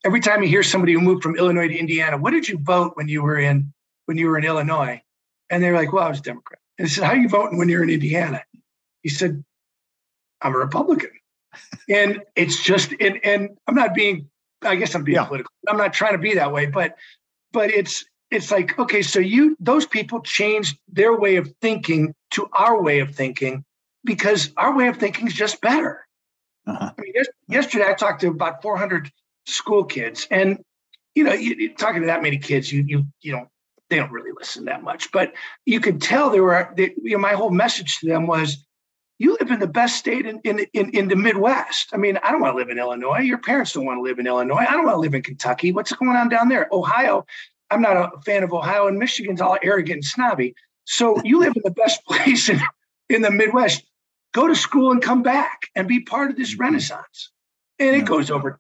every 0.06 0.20
time 0.20 0.44
you 0.44 0.50
hear 0.50 0.64
somebody 0.64 0.94
who 0.94 1.02
moved 1.02 1.24
from 1.24 1.36
Illinois 1.36 1.68
to 1.68 1.78
Indiana, 1.78 2.18
what 2.18 2.32
did 2.32 2.48
you 2.48 2.60
vote 2.60 2.92
when 2.96 3.08
you 3.08 3.24
were 3.24 3.38
in 3.38 3.74
when 4.06 4.18
you 4.18 4.28
were 4.28 4.38
in 4.38 4.46
Illinois? 4.46 5.02
And 5.50 5.62
they're 5.62 5.76
like, 5.76 5.92
well, 5.92 6.06
I 6.06 6.10
was 6.10 6.20
a 6.20 6.24
Democrat. 6.24 6.60
And 6.78 6.88
he 6.88 6.94
said, 6.94 7.04
how 7.04 7.12
are 7.12 7.18
you 7.18 7.30
voting 7.30 7.58
when 7.58 7.70
you're 7.70 7.84
in 7.84 7.90
Indiana? 7.90 8.44
He 9.02 9.10
said, 9.10 9.44
I'm 10.42 10.54
a 10.54 10.58
Republican. 10.58 11.12
and 11.90 12.22
it's 12.36 12.62
just 12.62 12.94
and 13.00 13.20
and 13.24 13.50
I'm 13.68 13.76
not 13.76 13.94
being 13.94 14.30
I 14.62 14.76
guess 14.76 14.96
I'm 14.96 15.04
being 15.04 15.16
yeah. 15.16 15.26
political. 15.26 15.52
I'm 15.68 15.78
not 15.78 15.94
trying 15.94 16.14
to 16.14 16.20
be 16.20 16.36
that 16.36 16.52
way, 16.52 16.68
but 16.68 16.96
but 17.52 17.72
it's 17.72 18.06
it's 18.32 18.52
like 18.52 18.78
okay, 18.78 19.02
so 19.02 19.20
you 19.20 19.56
those 19.60 19.86
people 19.86 20.22
changed 20.22 20.78
their 20.88 21.16
way 21.16 21.38
of 21.38 21.52
thinking 21.62 22.14
to 22.32 22.48
our 22.54 22.82
way 22.82 23.00
of 23.00 23.16
thinking 23.16 23.64
because 24.06 24.52
our 24.56 24.76
way 24.76 24.88
of 24.88 24.98
thinking 24.98 25.28
is 25.28 25.34
just 25.34 25.62
better. 25.62 26.06
Uh-huh. 26.68 26.92
I 26.98 27.02
mean, 27.02 27.14
yesterday 27.48 27.86
I 27.88 27.94
talked 27.94 28.22
to 28.22 28.28
about 28.28 28.62
400 28.62 29.12
school 29.46 29.84
kids, 29.84 30.28
and 30.32 30.64
you 31.14 31.24
know, 31.24 31.34
you, 31.34 31.56
you, 31.56 31.74
talking 31.74 32.02
to 32.02 32.08
that 32.08 32.24
many 32.24 32.38
kids, 32.38 32.72
you 32.72 32.84
you 32.88 33.06
you 33.22 33.32
know, 33.34 33.48
they 33.90 33.98
don't 33.98 34.12
really 34.12 34.32
listen 34.38 34.66
that 34.66 34.84
much, 34.84 35.12
but 35.12 35.34
you 35.66 35.80
could 35.80 36.02
tell 36.02 36.30
there 36.30 36.44
were. 36.44 36.70
They, 36.76 36.94
you 37.02 37.12
know, 37.12 37.20
my 37.20 37.34
whole 37.34 37.52
message 37.52 38.00
to 38.00 38.08
them 38.08 38.26
was, 38.26 38.66
you 39.20 39.38
live 39.40 39.52
in 39.52 39.60
the 39.60 39.68
best 39.68 39.98
state 39.98 40.26
in, 40.26 40.40
in 40.44 40.66
in 40.74 40.90
in 40.92 41.08
the 41.08 41.16
Midwest. 41.16 41.90
I 41.94 41.98
mean, 41.98 42.18
I 42.24 42.32
don't 42.32 42.42
want 42.42 42.54
to 42.54 42.58
live 42.58 42.70
in 42.70 42.80
Illinois. 42.80 43.20
Your 43.20 43.38
parents 43.38 43.74
don't 43.74 43.86
want 43.86 44.00
to 44.00 44.02
live 44.02 44.20
in 44.20 44.28
Illinois. 44.28 44.66
I 44.68 44.72
don't 44.72 44.86
want 44.86 44.96
to 44.96 45.02
live 45.02 45.14
in 45.14 45.22
Kentucky. 45.22 45.72
What's 45.72 45.94
going 45.94 46.12
on 46.12 46.30
down 46.30 46.50
there? 46.50 46.68
Ohio. 46.72 47.26
I'm 47.72 47.82
not 47.82 47.98
a 47.98 48.22
fan 48.22 48.44
of 48.44 48.54
Ohio, 48.54 48.88
and 48.88 48.98
Michigan's 48.98 49.42
all 49.42 49.58
arrogant 49.62 49.98
and 49.98 50.06
snobby. 50.06 50.56
So 50.86 51.22
you 51.24 51.40
live 51.40 51.54
in 51.56 51.64
the 51.64 51.72
best 51.72 52.06
place 52.08 52.50
in, 52.50 52.60
in 53.10 53.22
the 53.22 53.32
Midwest 53.32 53.84
go 54.36 54.50
to 54.50 54.56
school 54.56 54.92
and 54.92 55.02
come 55.02 55.24
back 55.24 55.70
and 55.76 55.88
be 55.88 56.02
part 56.02 56.30
of 56.30 56.36
this 56.36 56.54
mm-hmm. 56.54 56.64
renaissance. 56.64 57.32
And 57.80 57.96
it 57.96 58.06
goes 58.06 58.30
over 58.30 58.60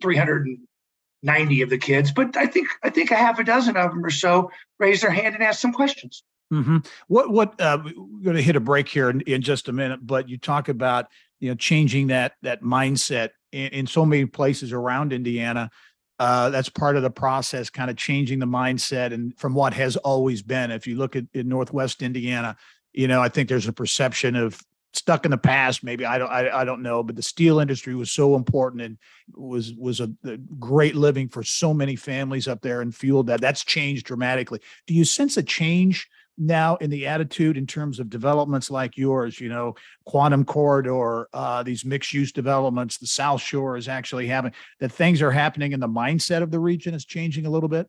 390 0.00 1.62
of 1.62 1.70
the 1.70 1.78
kids, 1.78 2.12
but 2.12 2.36
I 2.36 2.46
think 2.46 2.68
I 2.82 2.90
think 2.90 3.10
a 3.10 3.16
half 3.16 3.38
a 3.38 3.44
dozen 3.44 3.76
of 3.76 3.90
them 3.90 4.04
or 4.04 4.10
so 4.10 4.50
raise 4.78 5.00
their 5.00 5.10
hand 5.10 5.34
and 5.34 5.44
ask 5.44 5.60
some 5.60 5.72
questions. 5.72 6.22
Mm-hmm. 6.52 6.78
What 7.08 7.30
what 7.30 7.60
uh, 7.60 7.78
we're 7.84 8.22
going 8.22 8.36
to 8.36 8.42
hit 8.42 8.56
a 8.56 8.60
break 8.60 8.88
here 8.88 9.10
in, 9.10 9.20
in, 9.22 9.42
just 9.42 9.68
a 9.68 9.72
minute, 9.72 10.00
but 10.02 10.28
you 10.28 10.38
talk 10.38 10.68
about 10.68 11.06
you 11.40 11.50
know 11.50 11.54
changing 11.54 12.08
that 12.08 12.32
that 12.42 12.62
mindset 12.62 13.30
in, 13.52 13.68
in 13.68 13.86
so 13.86 14.06
many 14.06 14.24
places 14.24 14.72
around 14.72 15.12
Indiana. 15.12 15.70
Uh, 16.20 16.50
that's 16.50 16.68
part 16.68 16.96
of 16.96 17.02
the 17.02 17.10
process, 17.10 17.70
kind 17.70 17.90
of 17.90 17.96
changing 17.96 18.40
the 18.40 18.46
mindset 18.46 19.12
and 19.12 19.38
from 19.38 19.54
what 19.54 19.72
has 19.72 19.96
always 19.98 20.42
been. 20.42 20.72
If 20.72 20.84
you 20.84 20.96
look 20.96 21.14
at 21.14 21.24
in 21.32 21.48
Northwest 21.48 22.02
Indiana, 22.02 22.56
you 22.92 23.06
know, 23.06 23.22
I 23.22 23.28
think 23.28 23.48
there's 23.48 23.68
a 23.68 23.72
perception 23.72 24.34
of 24.34 24.60
stuck 24.94 25.24
in 25.24 25.30
the 25.30 25.38
past 25.38 25.84
maybe 25.84 26.04
i 26.04 26.18
don't 26.18 26.30
I, 26.30 26.60
I 26.60 26.64
don't 26.64 26.82
know 26.82 27.02
but 27.02 27.16
the 27.16 27.22
steel 27.22 27.60
industry 27.60 27.94
was 27.94 28.10
so 28.10 28.34
important 28.34 28.82
and 28.82 28.98
was 29.34 29.74
was 29.74 30.00
a, 30.00 30.10
a, 30.24 30.36
great 30.58 30.94
living 30.94 31.28
for 31.28 31.42
so 31.42 31.74
many 31.74 31.96
families 31.96 32.48
up 32.48 32.60
there 32.60 32.80
and 32.80 32.94
fueled 32.94 33.26
that. 33.28 33.40
That's 33.40 33.64
changed 33.64 34.06
dramatically. 34.06 34.60
Do 34.86 34.94
you 34.94 35.04
sense 35.04 35.36
a 35.36 35.42
change 35.42 36.08
now 36.36 36.76
in 36.76 36.90
the 36.90 37.06
attitude 37.06 37.56
in 37.56 37.66
terms 37.66 37.98
of 37.98 38.10
developments 38.10 38.70
like 38.70 38.96
yours? 38.96 39.40
You 39.40 39.48
know 39.48 39.74
quantum 40.04 40.44
corridor 40.44 41.28
uh, 41.32 41.62
these 41.62 41.84
mixed 41.84 42.12
use 42.12 42.32
developments 42.32 42.98
the 42.98 43.06
south 43.06 43.42
shore 43.42 43.76
is 43.76 43.88
actually 43.88 44.26
having 44.26 44.52
that 44.80 44.92
things 44.92 45.22
are 45.22 45.32
happening 45.32 45.74
and 45.74 45.82
the 45.82 45.88
mindset 45.88 46.42
of 46.42 46.50
the 46.50 46.60
region 46.60 46.94
is 46.94 47.04
changing 47.04 47.46
a 47.46 47.50
little 47.50 47.68
bit? 47.68 47.88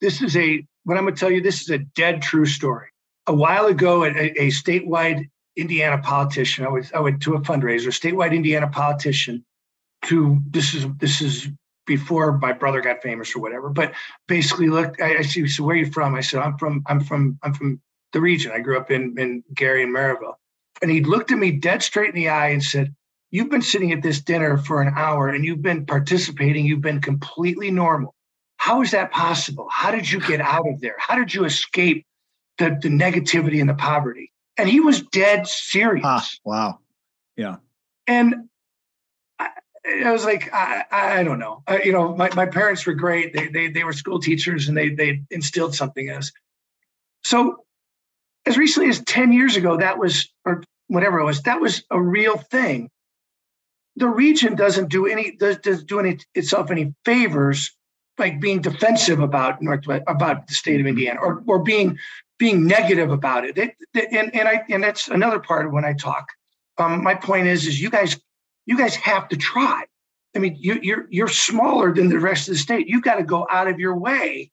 This 0.00 0.22
is 0.22 0.36
a 0.36 0.66
what 0.84 0.96
i'm 0.96 1.04
going 1.04 1.14
to 1.14 1.20
tell 1.20 1.30
you 1.30 1.40
this 1.40 1.62
is 1.62 1.70
a 1.70 1.78
dead 1.78 2.22
true 2.22 2.46
story. 2.46 2.88
A 3.28 3.34
while 3.34 3.66
ago, 3.66 4.04
a, 4.04 4.08
a 4.08 4.48
statewide 4.48 5.28
Indiana 5.56 5.98
politician. 5.98 6.64
I 6.64 6.70
went 6.70 6.94
I 6.94 7.00
went 7.00 7.22
to 7.22 7.34
a 7.34 7.40
fundraiser, 7.40 7.88
statewide 7.88 8.34
Indiana 8.34 8.68
politician. 8.68 9.44
To 10.06 10.40
this 10.50 10.74
is 10.74 10.86
this 10.98 11.20
is 11.20 11.48
before 11.86 12.38
my 12.38 12.52
brother 12.52 12.80
got 12.80 13.02
famous 13.02 13.34
or 13.36 13.40
whatever. 13.40 13.68
But 13.68 13.92
basically, 14.26 14.68
look, 14.68 15.00
I, 15.00 15.18
I 15.18 15.22
see. 15.22 15.46
So 15.46 15.64
where 15.64 15.74
are 15.74 15.78
you 15.78 15.92
from? 15.92 16.14
I 16.14 16.20
said 16.20 16.40
I'm 16.40 16.56
from 16.58 16.82
I'm 16.86 17.00
from 17.00 17.38
I'm 17.42 17.54
from 17.54 17.80
the 18.12 18.20
region. 18.20 18.52
I 18.52 18.60
grew 18.60 18.78
up 18.78 18.90
in 18.90 19.14
in 19.18 19.44
Gary 19.54 19.82
and 19.82 19.94
Merrillville. 19.94 20.34
And 20.80 20.90
he 20.90 21.04
looked 21.04 21.30
at 21.30 21.38
me 21.38 21.52
dead 21.52 21.82
straight 21.82 22.08
in 22.08 22.14
the 22.14 22.30
eye 22.30 22.48
and 22.48 22.62
said, 22.62 22.94
"You've 23.30 23.50
been 23.50 23.62
sitting 23.62 23.92
at 23.92 24.02
this 24.02 24.20
dinner 24.20 24.58
for 24.58 24.82
an 24.82 24.92
hour 24.96 25.28
and 25.28 25.44
you've 25.44 25.62
been 25.62 25.86
participating. 25.86 26.66
You've 26.66 26.80
been 26.80 27.00
completely 27.00 27.70
normal. 27.70 28.14
How 28.56 28.82
is 28.82 28.90
that 28.92 29.12
possible? 29.12 29.68
How 29.70 29.90
did 29.90 30.10
you 30.10 30.20
get 30.20 30.40
out 30.40 30.66
of 30.68 30.80
there? 30.80 30.96
How 30.98 31.16
did 31.16 31.34
you 31.34 31.44
escape 31.44 32.06
the, 32.58 32.78
the 32.82 32.88
negativity 32.88 33.60
and 33.60 33.68
the 33.68 33.74
poverty?" 33.74 34.31
And 34.56 34.68
he 34.68 34.80
was 34.80 35.02
dead 35.02 35.46
serious. 35.46 36.04
Ah, 36.04 36.28
wow. 36.44 36.78
Yeah. 37.36 37.56
And 38.06 38.48
I, 39.38 39.48
I 40.04 40.12
was 40.12 40.24
like, 40.24 40.52
I, 40.52 40.84
I 40.90 41.22
don't 41.22 41.38
know. 41.38 41.62
Uh, 41.66 41.78
you 41.84 41.92
know, 41.92 42.14
my, 42.16 42.30
my 42.34 42.46
parents 42.46 42.86
were 42.86 42.94
great. 42.94 43.32
They, 43.32 43.48
they, 43.48 43.68
they 43.68 43.84
were 43.84 43.92
school 43.92 44.20
teachers 44.20 44.68
and 44.68 44.76
they, 44.76 44.90
they 44.90 45.22
instilled 45.30 45.74
something 45.74 46.08
in 46.08 46.14
us. 46.14 46.32
So 47.24 47.64
as 48.46 48.58
recently 48.58 48.90
as 48.90 49.00
10 49.00 49.32
years 49.32 49.56
ago, 49.56 49.78
that 49.78 49.98
was, 49.98 50.28
or 50.44 50.62
whatever 50.88 51.18
it 51.18 51.24
was, 51.24 51.42
that 51.42 51.60
was 51.60 51.84
a 51.90 52.00
real 52.00 52.36
thing. 52.36 52.90
The 53.96 54.08
region 54.08 54.56
doesn't 54.56 54.88
do 54.88 55.06
any, 55.06 55.36
does, 55.36 55.58
does 55.58 55.84
do 55.84 56.00
any, 56.00 56.18
itself 56.34 56.70
any 56.70 56.94
favors 57.04 57.76
like 58.18 58.40
being 58.40 58.60
defensive 58.60 59.20
about 59.20 59.62
Northwest, 59.62 60.02
about 60.06 60.46
the 60.46 60.54
state 60.54 60.80
of 60.80 60.86
Indiana 60.86 61.18
or, 61.20 61.42
or 61.46 61.60
being 61.60 61.98
being 62.38 62.66
negative 62.66 63.10
about 63.10 63.44
it. 63.44 63.56
it, 63.58 63.74
it 63.94 64.08
and, 64.12 64.34
and 64.34 64.48
I 64.48 64.64
and 64.68 64.82
that's 64.82 65.08
another 65.08 65.38
part 65.38 65.66
of 65.66 65.72
when 65.72 65.84
I 65.84 65.92
talk. 65.92 66.26
Um, 66.78 67.02
my 67.02 67.14
point 67.14 67.46
is, 67.46 67.66
is 67.66 67.80
you 67.80 67.90
guys, 67.90 68.18
you 68.66 68.76
guys 68.76 68.96
have 68.96 69.28
to 69.28 69.36
try. 69.36 69.84
I 70.34 70.38
mean, 70.38 70.56
you, 70.58 70.78
you're 70.82 71.06
you're 71.10 71.28
smaller 71.28 71.94
than 71.94 72.08
the 72.08 72.18
rest 72.18 72.48
of 72.48 72.54
the 72.54 72.58
state. 72.58 72.88
You've 72.88 73.02
got 73.02 73.16
to 73.16 73.24
go 73.24 73.46
out 73.50 73.68
of 73.68 73.78
your 73.78 73.96
way 73.96 74.50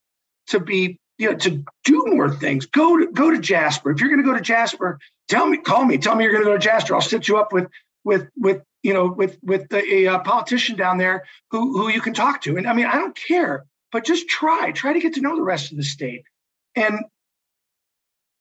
to 0.47 0.59
be, 0.59 0.99
you 1.17 1.29
know, 1.29 1.37
to 1.37 1.63
do 1.85 2.03
more 2.07 2.29
things. 2.29 2.65
Go 2.65 2.97
to 2.97 3.07
go 3.07 3.31
to 3.31 3.39
Jasper. 3.39 3.91
If 3.91 4.01
you're 4.01 4.09
going 4.09 4.21
to 4.21 4.29
go 4.29 4.35
to 4.35 4.41
Jasper, 4.41 4.99
tell 5.29 5.47
me, 5.47 5.57
call 5.57 5.85
me, 5.85 5.97
tell 5.97 6.15
me 6.15 6.25
you're 6.25 6.33
going 6.33 6.43
to 6.43 6.49
go 6.49 6.57
to 6.57 6.63
Jasper. 6.63 6.95
I'll 6.95 7.01
set 7.01 7.27
you 7.27 7.37
up 7.37 7.53
with 7.53 7.67
with 8.03 8.29
with 8.37 8.61
you 8.83 8.93
know 8.93 9.07
with 9.07 9.37
with 9.41 9.71
a, 9.73 10.05
a 10.05 10.19
politician 10.19 10.75
down 10.75 10.97
there 10.97 11.23
who 11.51 11.77
who 11.77 11.89
you 11.89 12.01
can 12.01 12.13
talk 12.13 12.41
to. 12.41 12.57
And 12.57 12.67
I 12.67 12.73
mean, 12.73 12.85
I 12.85 12.95
don't 12.95 13.15
care, 13.15 13.65
but 13.91 14.05
just 14.05 14.27
try, 14.27 14.71
try 14.71 14.93
to 14.93 14.99
get 14.99 15.13
to 15.13 15.21
know 15.21 15.35
the 15.35 15.43
rest 15.43 15.71
of 15.71 15.77
the 15.77 15.83
state. 15.83 16.23
And 16.75 16.99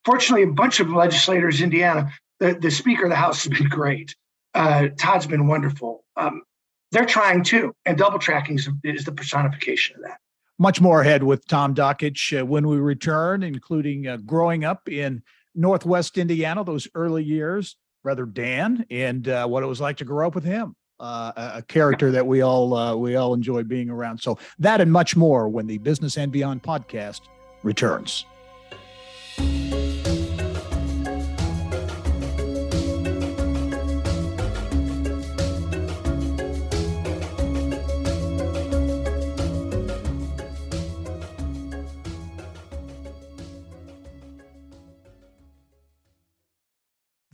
fortunately, 0.05 0.45
a 0.45 0.53
bunch 0.53 0.81
of 0.81 0.91
legislators 0.91 1.61
in 1.61 1.65
Indiana, 1.65 2.13
the, 2.41 2.55
the 2.55 2.71
Speaker 2.71 3.05
of 3.05 3.11
the 3.11 3.17
House 3.17 3.45
has 3.45 3.59
been 3.59 3.69
great. 3.69 4.15
Uh, 4.55 4.89
Todd's 4.99 5.27
been 5.27 5.47
wonderful. 5.47 6.05
Um, 6.17 6.43
they're 6.91 7.05
trying 7.05 7.45
too, 7.45 7.75
and 7.85 7.99
double 7.99 8.19
tracking 8.19 8.59
is, 8.59 8.69
is, 8.83 9.05
the 9.05 9.13
personification 9.13 9.97
of 9.97 10.03
that. 10.03 10.19
Much 10.59 10.81
more 10.81 11.03
ahead 11.03 11.23
with 11.23 11.47
Tom 11.47 11.75
Dakich 11.75 12.41
uh, 12.41 12.45
when 12.45 12.67
we 12.67 12.79
return, 12.79 13.43
including 13.43 14.07
uh, 14.07 14.17
growing 14.19 14.65
up 14.65 14.89
in 14.89 15.23
Northwest 15.55 16.19
Indiana, 16.19 16.65
those 16.65 16.89
early 16.95 17.23
years, 17.23 17.77
brother 18.03 18.25
Dan, 18.25 18.87
and 18.91 19.29
uh, 19.29 19.47
what 19.47 19.63
it 19.63 19.67
was 19.67 19.81
like 19.81 19.99
to 19.99 20.05
grow 20.05 20.27
up 20.27 20.35
with 20.35 20.45
him. 20.45 20.75
Uh, 21.01 21.53
a 21.55 21.63
character 21.63 22.11
that 22.11 22.27
we 22.27 22.41
all 22.41 22.75
uh, 22.75 22.97
we 22.97 23.15
all 23.15 23.33
enjoy 23.33 23.63
being 23.63 23.89
around. 23.89 24.19
So 24.19 24.37
that 24.59 24.81
and 24.81 24.91
much 24.91 25.15
more 25.15 25.49
when 25.49 25.69
the 25.69 25.79
Business 25.79 26.17
and 26.17 26.33
Beyond 26.33 26.65
podcast 26.65 27.21
returns. 27.63 28.25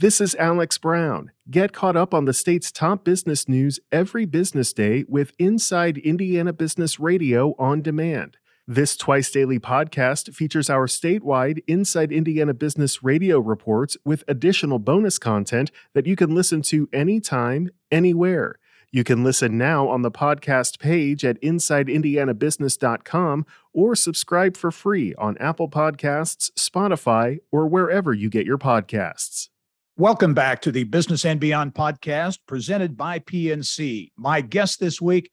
This 0.05 0.21
is 0.21 0.35
Alex 0.35 0.77
Brown. 0.77 1.31
Get 1.51 1.73
caught 1.73 1.97
up 1.97 2.13
on 2.13 2.27
the 2.27 2.35
state's 2.35 2.71
top 2.71 3.07
business 3.07 3.49
news 3.49 3.81
every 3.91 4.27
business 4.27 4.75
day 4.75 5.07
with 5.09 5.33
Inside 5.39 5.97
Indiana 5.97 6.53
Business 6.53 7.01
Radio 7.01 7.55
on 7.59 7.81
demand. 7.81 8.37
This 8.69 8.99
twice 8.99 9.31
daily 9.31 9.59
podcast 9.59 10.35
features 10.35 10.69
our 10.69 10.87
statewide 10.89 11.61
Inside 11.67 12.13
Indiana 12.13 12.53
Business 12.53 13.03
radio 13.03 13.39
reports 13.39 13.97
with 14.05 14.25
additional 14.29 14.79
bonus 14.79 15.19
content 15.19 15.71
that 15.95 16.07
you 16.07 16.17
can 16.17 16.35
listen 16.35 16.61
to 16.61 16.87
anytime, 16.93 17.71
anywhere. 17.91 18.59
You 18.93 19.05
can 19.05 19.25
listen 19.25 19.57
now 19.57 19.89
on 19.89 20.03
the 20.03 20.11
podcast 20.11 20.79
page 20.79 21.25
at 21.25 21.41
InsideIndianaBusiness.com 21.41 23.47
or 23.73 23.97
subscribe 23.97 24.59
for 24.59 24.71
free 24.71 25.15
on 25.15 25.39
Apple 25.39 25.71
Podcasts, 25.71 26.51
Spotify, 26.59 27.39
or 27.51 27.67
wherever 27.67 28.13
you 28.13 28.29
get 28.29 28.45
your 28.45 28.59
podcasts. 28.59 29.49
Welcome 29.97 30.35
back 30.35 30.61
to 30.63 30.73
the 30.73 30.83
Business 30.83 31.25
and 31.25 31.39
Beyond 31.39 31.73
podcast 31.73 32.41
presented 32.49 32.97
by 32.97 33.21
PNC. 33.21 34.11
My 34.17 34.41
guest 34.41 34.81
this 34.81 35.01
week, 35.01 35.31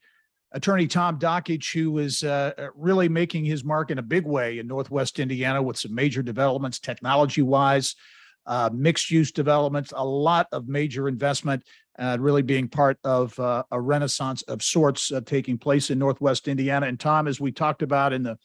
attorney 0.52 0.86
Tom 0.86 1.18
Dakich, 1.18 1.74
who 1.74 1.98
is 1.98 2.22
uh, 2.22 2.70
really 2.76 3.10
making 3.10 3.44
his 3.44 3.64
mark 3.64 3.90
in 3.90 3.98
a 3.98 4.04
big 4.04 4.24
way 4.24 4.60
in 4.60 4.68
Northwest 4.68 5.18
Indiana 5.18 5.64
with 5.64 5.80
some 5.80 5.96
major 5.96 6.22
developments, 6.22 6.78
technology 6.78 7.42
wise, 7.42 7.96
uh, 8.46 8.70
mixed 8.72 9.10
use 9.10 9.32
developments, 9.32 9.94
a 9.96 10.06
lot 10.06 10.46
of 10.52 10.68
major 10.68 11.08
investment, 11.08 11.64
uh, 11.98 12.18
really 12.20 12.44
being 12.44 12.68
part 12.68 13.00
of 13.04 13.38
uh, 13.40 13.64
a 13.72 13.82
renaissance 13.82 14.44
of 14.44 14.62
sorts 14.62 15.12
uh, 15.12 15.22
taking 15.26 15.58
place 15.58 15.90
in 15.90 15.98
Northwest 15.98 16.48
Indiana. 16.48 16.86
And 16.86 17.00
Tom, 17.00 17.28
as 17.28 17.42
we 17.42 17.52
talked 17.52 17.82
about 17.82 18.14
in 18.14 18.22
the 18.22 18.38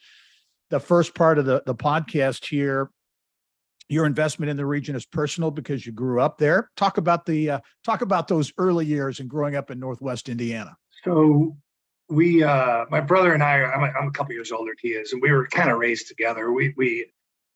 the 0.71 0.81
first 0.81 1.15
part 1.15 1.39
of 1.39 1.45
the, 1.45 1.63
the 1.67 1.75
podcast 1.75 2.47
here, 2.47 2.91
your 3.89 4.07
investment 4.07 4.51
in 4.51 4.57
the 4.57 4.67
region 4.67 4.97
is 4.97 5.07
personal 5.07 5.51
because 5.51 5.87
you 5.87 5.93
grew 5.93 6.21
up 6.21 6.39
there. 6.39 6.71
Talk 6.77 6.99
about 6.99 7.27
the 7.27 7.51
uh, 7.51 7.61
talk 7.85 8.03
about 8.03 8.29
those 8.29 8.53
early 8.59 8.87
years 8.87 9.21
and 9.21 9.29
growing 9.29 9.55
up 9.55 9.71
in 9.71 9.79
Northwest 9.79 10.29
Indiana. 10.29 10.77
So 11.05 11.57
we 12.09 12.43
uh 12.43 12.85
my 12.91 13.01
brother 13.01 13.35
and 13.35 13.43
I 13.43 13.65
I'm 13.65 13.83
a, 13.83 13.99
I'm 13.99 14.09
a 14.09 14.13
couple 14.13 14.33
years 14.33 14.53
older 14.53 14.71
than 14.71 14.91
he 14.91 14.97
is 14.97 15.13
and 15.13 15.21
we 15.21 15.33
were 15.33 15.47
kind 15.49 15.71
of 15.71 15.79
raised 15.79 16.09
together 16.09 16.53
we 16.53 16.73
we 16.77 17.07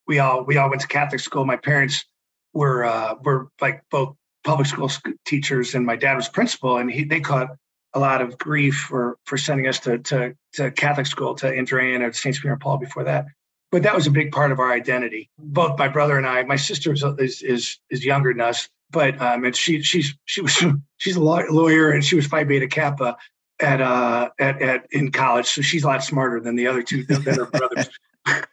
we 0.06 0.18
all 0.18 0.44
we 0.44 0.56
all 0.56 0.68
went 0.68 0.80
to 0.82 0.88
Catholic 0.88 1.20
school 1.20 1.44
my 1.44 1.56
parents 1.56 2.04
were 2.52 2.84
uh 2.84 3.14
were 3.22 3.48
like 3.60 3.84
both 3.90 4.16
public 4.42 4.66
school 4.66 4.90
teachers 5.24 5.74
and 5.74 5.86
my 5.86 5.96
dad 5.96 6.14
was 6.14 6.28
principal 6.28 6.78
and 6.78 6.90
he 6.90 7.04
they 7.04 7.20
caught 7.20 7.48
a 7.94 8.00
lot 8.00 8.20
of 8.20 8.38
grief 8.38 8.74
for 8.88 9.18
for 9.24 9.36
sending 9.38 9.68
us 9.68 9.78
to 9.80 9.98
to, 9.98 10.34
to 10.54 10.70
Catholic 10.72 11.06
school 11.06 11.34
to 11.36 11.46
Andrean 11.46 12.00
or 12.00 12.12
St. 12.12 12.34
Peter 12.34 12.52
and 12.52 12.60
Paul 12.60 12.78
before 12.78 13.04
that 13.04 13.26
but 13.70 13.82
that 13.82 13.94
was 13.94 14.06
a 14.06 14.10
big 14.10 14.32
part 14.32 14.52
of 14.52 14.58
our 14.58 14.72
identity 14.72 15.30
both 15.38 15.78
my 15.78 15.88
brother 15.88 16.16
and 16.16 16.26
I 16.26 16.42
my 16.44 16.56
sister 16.56 16.92
is 16.92 17.04
is 17.18 17.42
is, 17.42 17.78
is 17.90 18.04
younger 18.04 18.32
than 18.32 18.40
us 18.40 18.68
but 18.90 19.20
um 19.20 19.44
and 19.44 19.56
she 19.56 19.82
she's 19.82 20.14
she 20.24 20.40
was 20.40 20.62
she's 20.98 21.16
a 21.16 21.20
lawyer 21.20 21.90
and 21.90 22.04
she 22.04 22.16
was 22.16 22.26
Phi 22.26 22.44
Beta 22.44 22.66
Kappa 22.66 23.16
at 23.60 23.80
uh 23.80 24.30
at, 24.38 24.60
at 24.62 24.86
in 24.90 25.12
college, 25.12 25.46
so 25.46 25.62
she's 25.62 25.84
a 25.84 25.86
lot 25.86 26.02
smarter 26.02 26.40
than 26.40 26.56
the 26.56 26.66
other 26.66 26.82
two 26.82 27.04
brothers. 27.04 27.88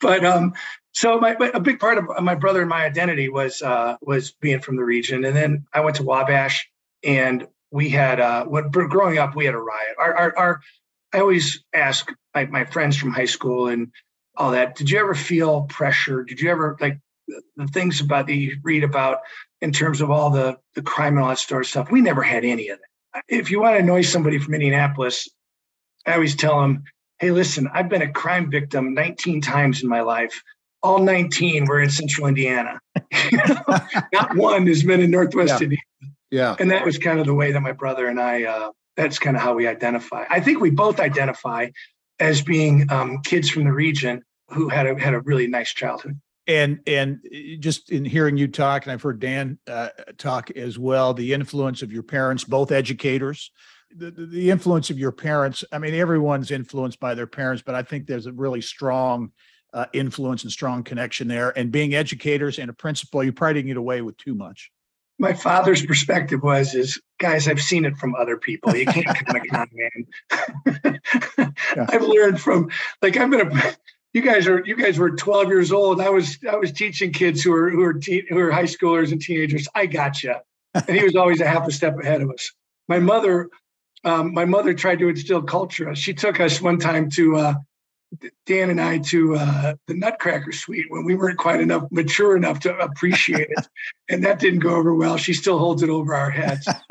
but 0.00 0.24
um, 0.24 0.54
so 0.92 1.18
my 1.18 1.36
a 1.54 1.60
big 1.60 1.78
part 1.78 1.98
of 1.98 2.22
my 2.22 2.34
brother 2.34 2.60
and 2.60 2.70
my 2.70 2.84
identity 2.84 3.28
was 3.28 3.62
uh 3.62 3.96
was 4.00 4.32
being 4.32 4.60
from 4.60 4.76
the 4.76 4.84
region, 4.84 5.24
and 5.24 5.36
then 5.36 5.66
I 5.72 5.80
went 5.80 5.96
to 5.96 6.02
Wabash, 6.02 6.68
and 7.04 7.46
we 7.70 7.88
had 7.90 8.20
uh 8.20 8.44
when 8.46 8.70
growing 8.70 9.18
up 9.18 9.36
we 9.36 9.44
had 9.44 9.54
a 9.54 9.58
riot. 9.58 9.96
Our 9.98 10.14
our, 10.14 10.38
our 10.38 10.60
I 11.12 11.20
always 11.20 11.62
ask 11.74 12.10
my, 12.34 12.46
my 12.46 12.64
friends 12.64 12.96
from 12.96 13.12
high 13.12 13.26
school 13.26 13.68
and 13.68 13.92
all 14.36 14.52
that. 14.52 14.76
Did 14.76 14.90
you 14.90 14.98
ever 14.98 15.14
feel 15.14 15.62
pressure? 15.62 16.22
Did 16.22 16.40
you 16.40 16.50
ever 16.50 16.76
like 16.80 16.98
the 17.56 17.66
things 17.68 18.00
about 18.00 18.26
that 18.26 18.34
you 18.34 18.56
read 18.62 18.84
about 18.84 19.18
in 19.60 19.72
terms 19.72 20.00
of 20.00 20.10
all 20.10 20.30
the 20.30 20.58
the 20.74 20.82
crime 20.82 21.14
and 21.14 21.22
all 21.22 21.28
that 21.28 21.38
sort 21.38 21.62
of 21.62 21.68
stuff? 21.68 21.90
We 21.90 22.00
never 22.00 22.22
had 22.22 22.44
any 22.44 22.68
of 22.68 22.78
that 22.78 22.86
if 23.28 23.50
you 23.50 23.60
want 23.60 23.76
to 23.76 23.80
annoy 23.80 24.02
somebody 24.02 24.38
from 24.38 24.54
Indianapolis, 24.54 25.28
I 26.06 26.14
always 26.14 26.34
tell 26.34 26.60
them, 26.60 26.84
hey, 27.18 27.30
listen, 27.30 27.68
I've 27.72 27.88
been 27.88 28.02
a 28.02 28.10
crime 28.10 28.50
victim 28.50 28.94
19 28.94 29.40
times 29.40 29.82
in 29.82 29.88
my 29.88 30.00
life. 30.00 30.42
All 30.82 30.98
19 30.98 31.66
were 31.66 31.80
in 31.80 31.90
central 31.90 32.26
Indiana. 32.26 32.80
Not 34.12 34.36
one 34.36 34.66
has 34.66 34.82
been 34.82 35.00
in 35.00 35.10
Northwest 35.10 35.50
yeah. 35.50 35.64
Indiana. 35.64 35.82
Yeah. 36.30 36.56
And 36.58 36.70
that 36.70 36.84
was 36.84 36.98
kind 36.98 37.20
of 37.20 37.26
the 37.26 37.34
way 37.34 37.52
that 37.52 37.60
my 37.60 37.72
brother 37.72 38.08
and 38.08 38.20
I, 38.20 38.44
uh, 38.44 38.70
that's 38.96 39.18
kind 39.18 39.36
of 39.36 39.42
how 39.42 39.54
we 39.54 39.66
identify. 39.66 40.24
I 40.28 40.40
think 40.40 40.60
we 40.60 40.70
both 40.70 40.98
identify 40.98 41.68
as 42.22 42.42
being 42.42 42.90
um, 42.90 43.20
kids 43.22 43.50
from 43.50 43.64
the 43.64 43.72
region 43.72 44.22
who 44.48 44.68
had 44.68 44.86
a, 44.86 44.98
had 44.98 45.14
a 45.14 45.20
really 45.20 45.46
nice 45.46 45.72
childhood. 45.72 46.20
And 46.46 46.80
and 46.86 47.20
uh, 47.26 47.58
just 47.60 47.90
in 47.90 48.04
hearing 48.04 48.36
you 48.36 48.48
talk 48.48 48.82
and 48.82 48.90
i've 48.90 49.00
heard 49.00 49.20
dan 49.20 49.60
uh, 49.68 49.90
talk 50.18 50.50
as 50.50 50.76
well 50.76 51.14
the 51.14 51.32
influence 51.32 51.82
of 51.82 51.92
your 51.92 52.02
parents 52.02 52.42
both 52.42 52.72
educators 52.72 53.52
the, 53.96 54.10
the 54.10 54.50
influence 54.50 54.90
of 54.90 54.98
your 54.98 55.12
parents 55.12 55.62
i 55.70 55.78
mean 55.78 55.94
everyone's 55.94 56.50
influenced 56.50 56.98
by 56.98 57.14
their 57.14 57.28
parents 57.28 57.62
but 57.64 57.76
i 57.76 57.82
think 57.84 58.08
there's 58.08 58.26
a 58.26 58.32
really 58.32 58.60
strong 58.60 59.30
uh, 59.72 59.86
influence 59.92 60.42
and 60.42 60.52
strong 60.52 60.82
connection 60.82 61.28
there. 61.28 61.56
And 61.56 61.72
being 61.72 61.94
educators 61.94 62.58
and 62.58 62.70
a 62.70 62.74
principal 62.74 63.24
you 63.24 63.32
probably 63.32 63.54
didn't 63.54 63.68
get 63.68 63.76
away 63.76 64.02
with 64.02 64.16
too 64.16 64.34
much 64.34 64.70
my 65.22 65.32
father's 65.32 65.86
perspective 65.86 66.42
was 66.42 66.74
is 66.74 67.00
guys 67.18 67.46
i've 67.46 67.62
seen 67.62 67.84
it 67.84 67.96
from 67.96 68.14
other 68.16 68.36
people 68.36 68.74
you 68.74 68.84
can't 68.84 69.06
come 69.26 69.36
of 69.36 69.42
con 69.48 69.68
man 69.72 71.00
yeah. 71.76 71.86
i've 71.88 72.02
learned 72.02 72.40
from 72.40 72.68
like 73.00 73.16
i've 73.16 73.30
been 73.30 73.46
a 73.46 73.74
you 74.12 74.20
guys 74.20 74.46
are 74.46 74.62
you 74.66 74.76
guys 74.76 74.98
were 74.98 75.10
12 75.10 75.48
years 75.48 75.72
old. 75.72 76.00
I 76.00 76.10
was 76.10 76.38
I 76.50 76.56
was 76.56 76.72
teaching 76.72 77.12
kids 77.12 77.42
who 77.42 77.52
are 77.54 77.70
who 77.70 77.82
are 77.82 77.94
teen, 77.94 78.26
who 78.28 78.38
are 78.38 78.52
high 78.52 78.64
schoolers 78.64 79.10
and 79.10 79.20
teenagers. 79.20 79.66
I 79.74 79.86
got 79.86 80.22
you, 80.22 80.34
and 80.74 80.96
he 80.96 81.02
was 81.02 81.16
always 81.16 81.40
a 81.40 81.46
half 81.46 81.66
a 81.66 81.72
step 81.72 81.98
ahead 81.98 82.20
of 82.20 82.30
us. 82.30 82.52
My 82.88 82.98
mother, 82.98 83.48
um, 84.04 84.34
my 84.34 84.44
mother 84.44 84.74
tried 84.74 84.98
to 84.98 85.08
instill 85.08 85.42
culture. 85.42 85.94
She 85.94 86.12
took 86.12 86.40
us 86.40 86.60
one 86.60 86.78
time 86.78 87.08
to 87.10 87.36
uh, 87.36 87.54
Dan 88.46 88.70
and 88.70 88.80
I 88.80 88.98
to 88.98 89.36
uh, 89.36 89.74
the 89.86 89.94
Nutcracker 89.94 90.52
Suite 90.52 90.86
when 90.90 91.04
we 91.04 91.14
weren't 91.14 91.38
quite 91.38 91.60
enough 91.60 91.84
mature 91.90 92.36
enough 92.36 92.60
to 92.60 92.76
appreciate 92.78 93.48
it, 93.50 93.68
and 94.10 94.24
that 94.24 94.38
didn't 94.38 94.60
go 94.60 94.76
over 94.76 94.94
well. 94.94 95.16
She 95.16 95.32
still 95.32 95.58
holds 95.58 95.82
it 95.82 95.90
over 95.90 96.14
our 96.14 96.30
heads. 96.30 96.68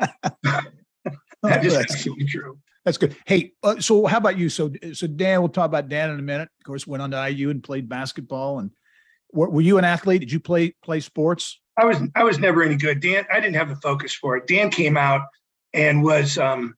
that 1.42 1.62
just 1.62 2.02
to 2.04 2.14
be 2.14 2.24
true. 2.24 2.58
That's 2.84 2.98
good. 2.98 3.16
Hey, 3.26 3.52
uh, 3.62 3.80
so 3.80 4.06
how 4.06 4.18
about 4.18 4.38
you? 4.38 4.48
So, 4.48 4.72
so 4.92 5.06
Dan, 5.06 5.40
we'll 5.40 5.48
talk 5.48 5.66
about 5.66 5.88
Dan 5.88 6.10
in 6.10 6.18
a 6.18 6.22
minute. 6.22 6.48
Of 6.60 6.66
course, 6.66 6.86
went 6.86 7.02
on 7.02 7.12
to 7.12 7.30
IU 7.30 7.50
and 7.50 7.62
played 7.62 7.88
basketball. 7.88 8.58
And 8.58 8.70
were, 9.32 9.48
were 9.48 9.60
you 9.60 9.78
an 9.78 9.84
athlete? 9.84 10.20
Did 10.20 10.32
you 10.32 10.40
play 10.40 10.74
play 10.84 11.00
sports? 11.00 11.60
I 11.76 11.84
was. 11.84 11.98
I 12.14 12.24
was 12.24 12.38
never 12.38 12.62
any 12.62 12.76
good. 12.76 13.00
Dan, 13.00 13.24
I 13.32 13.40
didn't 13.40 13.56
have 13.56 13.68
the 13.68 13.76
focus 13.76 14.14
for 14.14 14.36
it. 14.36 14.46
Dan 14.46 14.70
came 14.70 14.96
out 14.96 15.22
and 15.72 16.02
was. 16.02 16.38
um 16.38 16.74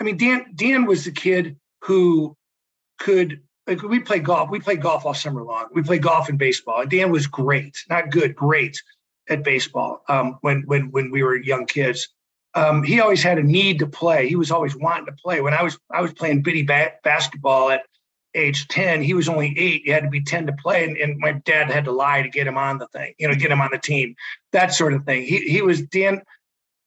I 0.00 0.04
mean, 0.04 0.16
Dan. 0.16 0.46
Dan 0.54 0.84
was 0.84 1.04
the 1.04 1.12
kid 1.12 1.56
who 1.82 2.36
could. 2.98 3.42
Like 3.66 3.82
we 3.82 4.00
played 4.00 4.24
golf. 4.24 4.50
We 4.50 4.60
played 4.60 4.80
golf 4.80 5.04
all 5.04 5.14
summer 5.14 5.42
long. 5.42 5.66
We 5.72 5.82
played 5.82 6.02
golf 6.02 6.28
and 6.28 6.38
baseball. 6.38 6.82
And 6.82 6.90
Dan 6.90 7.10
was 7.10 7.26
great, 7.26 7.76
not 7.90 8.10
good, 8.10 8.34
great 8.36 8.80
at 9.28 9.42
baseball. 9.42 10.02
Um, 10.08 10.38
when 10.40 10.62
when 10.62 10.90
when 10.92 11.10
we 11.10 11.22
were 11.22 11.36
young 11.36 11.66
kids 11.66 12.08
um, 12.56 12.82
he 12.82 13.00
always 13.00 13.22
had 13.22 13.38
a 13.38 13.42
need 13.42 13.78
to 13.80 13.86
play. 13.86 14.28
He 14.28 14.34
was 14.34 14.50
always 14.50 14.74
wanting 14.74 15.06
to 15.06 15.12
play. 15.12 15.42
When 15.42 15.52
I 15.52 15.62
was 15.62 15.78
I 15.90 16.00
was 16.00 16.14
playing 16.14 16.42
bitty 16.42 16.62
ba- 16.62 16.94
basketball 17.04 17.70
at 17.70 17.82
age 18.34 18.66
10, 18.68 19.02
he 19.02 19.14
was 19.14 19.28
only 19.28 19.54
eight. 19.58 19.84
You 19.84 19.92
had 19.92 20.04
to 20.04 20.08
be 20.08 20.22
10 20.22 20.46
to 20.46 20.52
play. 20.54 20.84
And, 20.84 20.96
and, 20.96 21.18
my 21.18 21.32
dad 21.32 21.70
had 21.70 21.84
to 21.84 21.92
lie 21.92 22.22
to 22.22 22.28
get 22.28 22.46
him 22.46 22.58
on 22.58 22.78
the 22.78 22.86
thing, 22.88 23.14
you 23.18 23.28
know, 23.28 23.34
get 23.34 23.50
him 23.50 23.60
on 23.60 23.70
the 23.72 23.78
team, 23.78 24.14
that 24.52 24.74
sort 24.74 24.92
of 24.92 25.04
thing. 25.04 25.22
He, 25.22 25.40
he 25.40 25.62
was 25.62 25.82
Dan, 25.82 26.22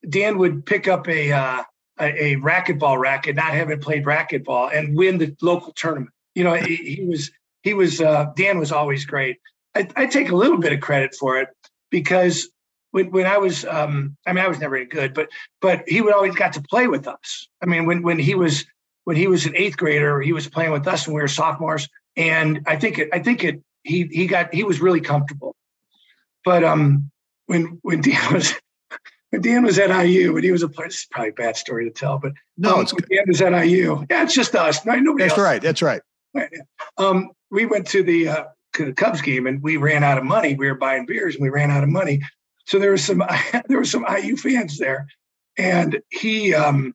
Dan 0.08 0.38
would 0.38 0.66
pick 0.66 0.88
up 0.88 1.08
a, 1.08 1.32
uh, 1.32 1.64
a, 2.00 2.34
a 2.34 2.36
racquetball 2.38 3.00
racket, 3.00 3.36
not 3.36 3.54
having 3.54 3.80
played 3.80 4.06
racquetball 4.06 4.76
and 4.76 4.96
win 4.96 5.18
the 5.18 5.36
local 5.42 5.74
tournament. 5.74 6.14
You 6.40 6.46
know, 6.46 6.54
he, 6.56 6.78
he 6.78 7.06
was, 7.06 7.32
he 7.64 7.74
was, 7.74 8.00
uh, 8.00 8.28
Dan 8.38 8.60
was 8.60 8.72
always 8.72 9.06
great. 9.06 9.40
I, 9.76 9.88
I 9.98 10.06
take 10.06 10.30
a 10.30 10.36
little 10.36 10.58
bit 10.58 10.72
of 10.72 10.80
credit 10.80 11.14
for 11.14 11.38
it 11.38 11.50
because 11.90 12.50
when 12.92 13.12
when 13.12 13.26
I 13.26 13.38
was 13.38 13.66
um, 13.66 14.16
I 14.26 14.34
mean 14.34 14.44
I 14.44 14.48
was 14.48 14.60
never 14.60 14.76
any 14.76 14.86
good, 14.86 15.14
but 15.14 15.30
but 15.62 15.84
he 15.88 16.02
would 16.02 16.14
always 16.14 16.36
got 16.36 16.54
to 16.54 16.62
play 16.62 16.88
with 16.88 17.08
us. 17.08 17.48
I 17.62 17.66
mean 17.66 17.86
when 17.86 18.02
when 18.02 18.20
he 18.20 18.36
was 18.36 18.66
when 19.04 19.16
he 19.16 19.28
was 19.28 19.46
an 19.46 19.56
eighth 19.56 19.78
grader, 19.78 20.22
he 20.22 20.34
was 20.34 20.48
playing 20.48 20.72
with 20.72 20.88
us 20.88 21.08
when 21.08 21.16
we 21.16 21.22
were 21.22 21.28
sophomores, 21.28 21.88
and 22.16 22.62
I 22.66 22.78
think 22.78 23.00
it 23.00 23.10
I 23.14 23.20
think 23.20 23.44
it 23.44 23.62
he 23.84 24.06
he 24.06 24.28
got 24.28 24.54
he 24.54 24.64
was 24.64 24.82
really 24.82 25.02
comfortable. 25.02 25.56
But 26.46 26.64
um 26.64 27.12
when 27.46 27.80
when 27.82 28.02
Dan 28.02 28.34
was 28.34 28.54
when 29.30 29.42
Dan 29.42 29.64
was 29.64 29.78
at 29.78 29.92
IU, 30.06 30.34
when 30.34 30.44
he 30.44 30.52
was 30.52 30.64
a 30.64 30.70
player, 30.70 30.88
this 30.88 31.00
is 31.00 31.08
probably 31.12 31.30
a 31.30 31.34
bad 31.34 31.58
story 31.58 31.86
to 31.86 31.92
tell, 31.92 32.18
but 32.18 32.34
no, 32.58 32.76
um, 32.76 32.82
it's 32.82 32.94
when 32.94 33.04
Dan 33.10 33.26
was 33.28 33.42
at 33.42 33.66
IU. 33.66 34.06
Yeah, 34.10 34.24
it's 34.24 34.34
just 34.34 34.56
us. 34.56 34.84
Nobody 34.86 35.14
That's 35.18 35.32
else. 35.32 35.40
right. 35.40 35.62
That's 35.62 35.82
right. 35.82 36.02
Um, 36.98 37.32
we 37.52 37.66
went 37.66 37.88
to 37.88 38.04
the 38.04 38.28
uh, 38.28 38.44
Cubs 38.96 39.22
game 39.22 39.48
and 39.48 39.62
we 39.62 39.78
ran 39.78 40.04
out 40.04 40.18
of 40.18 40.24
money. 40.24 40.56
We 40.56 40.68
were 40.68 40.76
buying 40.76 41.06
beers 41.06 41.36
and 41.36 41.44
we 41.44 41.50
ran 41.50 41.72
out 41.72 41.84
of 41.84 41.90
money. 41.90 42.22
So 42.70 42.78
there 42.78 42.92
was 42.92 43.04
some 43.04 43.24
there 43.68 43.78
were 43.78 43.86
some 43.86 44.06
IU 44.08 44.38
fans 44.38 44.78
there, 44.78 45.08
and 45.58 46.00
he 46.10 46.54
um, 46.54 46.94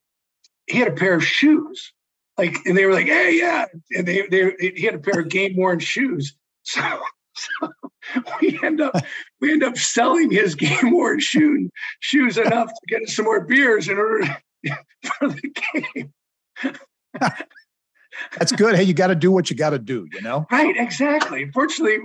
he 0.67 0.79
had 0.79 0.89
a 0.89 0.93
pair 0.93 1.15
of 1.15 1.25
shoes, 1.25 1.93
like, 2.39 2.57
and 2.65 2.77
they 2.77 2.87
were 2.87 2.93
like, 2.93 3.07
"Hey, 3.07 3.39
yeah," 3.39 3.67
and 3.97 4.07
they 4.07 4.27
they 4.29 4.55
he 4.77 4.83
had 4.83 4.95
a 4.95 4.99
pair 4.99 5.21
of 5.21 5.29
game 5.29 5.57
worn 5.57 5.79
shoes. 5.81 6.35
So, 6.67 6.81
so 7.35 7.73
we 8.41 8.59
end 8.63 8.81
up 8.81 8.95
we 9.39 9.53
end 9.53 9.63
up 9.63 9.77
selling 9.77 10.31
his 10.31 10.55
game 10.55 10.93
worn 10.93 11.21
shoe 11.21 11.69
shoes 12.01 12.39
enough 12.39 12.69
to 12.69 12.81
get 12.89 13.07
some 13.11 13.27
more 13.27 13.45
beers 13.45 13.87
in 13.87 13.99
order 13.99 14.25
for 15.19 15.29
the 15.29 15.53
game. 15.93 16.13
That's 18.39 18.53
good. 18.53 18.77
Hey, 18.77 18.83
you 18.83 18.95
got 18.95 19.09
to 19.09 19.15
do 19.15 19.31
what 19.31 19.51
you 19.51 19.57
got 19.57 19.71
to 19.71 19.79
do, 19.79 20.07
you 20.13 20.23
know? 20.23 20.47
Right, 20.51 20.77
exactly. 20.77 21.51
Fortunately, 21.53 21.99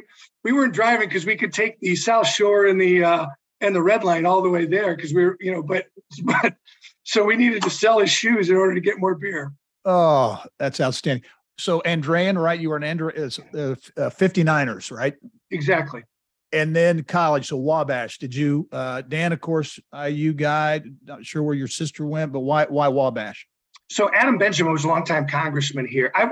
we 0.44 0.52
weren't 0.52 0.74
driving 0.74 1.08
because 1.08 1.26
we 1.26 1.36
could 1.36 1.54
take 1.54 1.80
the 1.80 1.96
South 1.96 2.28
Shore 2.28 2.66
and 2.66 2.80
the 2.80 3.04
uh, 3.04 3.26
and 3.62 3.76
the 3.76 3.82
Red 3.82 4.04
Line 4.04 4.26
all 4.26 4.42
the 4.42 4.50
way 4.50 4.66
there 4.66 4.96
because 4.96 5.14
we 5.14 5.26
were, 5.26 5.38
you 5.40 5.52
know, 5.52 5.62
but 5.62 5.86
but 6.24 6.56
so 7.04 7.24
we 7.24 7.36
needed 7.36 7.64
to 7.64 7.70
sell 7.70 8.00
his 8.00 8.12
shoes 8.12 8.50
in 8.50 8.56
order 8.56 8.76
to 8.76 8.82
get 8.82 9.00
more 9.00 9.16
beer. 9.16 9.52
Oh, 9.86 10.42
that's 10.58 10.80
outstanding. 10.80 11.24
So 11.58 11.82
Andrean, 11.82 12.42
right? 12.42 12.60
You 12.60 12.70
were 12.70 12.78
an 12.78 12.84
Andrew 12.84 13.10
is 13.10 13.40
uh, 13.40 13.76
59ers, 13.98 14.96
right? 14.96 15.16
Exactly. 15.52 16.04
And 16.52 16.76
then 16.76 17.04
college, 17.04 17.48
so 17.48 17.58
Wabash. 17.58 18.18
Did 18.18 18.34
you, 18.34 18.68
uh, 18.72 19.02
Dan? 19.02 19.34
Of 19.34 19.42
course, 19.42 19.80
IU 19.94 20.34
guy. 20.34 20.82
Not 21.06 21.26
sure 21.26 21.44
where 21.44 21.54
your 21.54 21.68
sister 21.68 22.06
went, 22.06 22.32
but 22.32 22.40
why 22.40 22.66
why 22.66 22.88
Wabash? 22.88 23.46
So 23.90 24.10
Adam 24.14 24.38
Benjamin 24.38 24.72
was 24.72 24.84
a 24.84 24.88
longtime 24.88 25.28
congressman 25.28 25.88
here. 25.88 26.12
I 26.16 26.30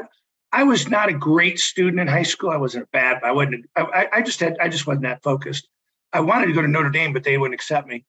I 0.51 0.63
was 0.63 0.87
not 0.87 1.09
a 1.09 1.13
great 1.13 1.59
student 1.59 1.99
in 1.99 2.07
high 2.07 2.23
school. 2.23 2.51
I 2.51 2.57
wasn't 2.57 2.89
bad, 2.91 3.19
but 3.21 3.27
I 3.27 3.31
wasn't. 3.31 3.65
I, 3.75 4.07
I 4.13 4.21
just 4.21 4.39
had. 4.39 4.57
I 4.59 4.69
just 4.69 4.87
wasn't 4.87 5.03
that 5.03 5.21
focused. 5.23 5.67
I 6.13 6.21
wanted 6.21 6.47
to 6.47 6.53
go 6.53 6.61
to 6.61 6.67
Notre 6.67 6.89
Dame, 6.89 7.13
but 7.13 7.23
they 7.23 7.37
wouldn't 7.37 7.53
accept 7.53 7.87
me. 7.87 8.05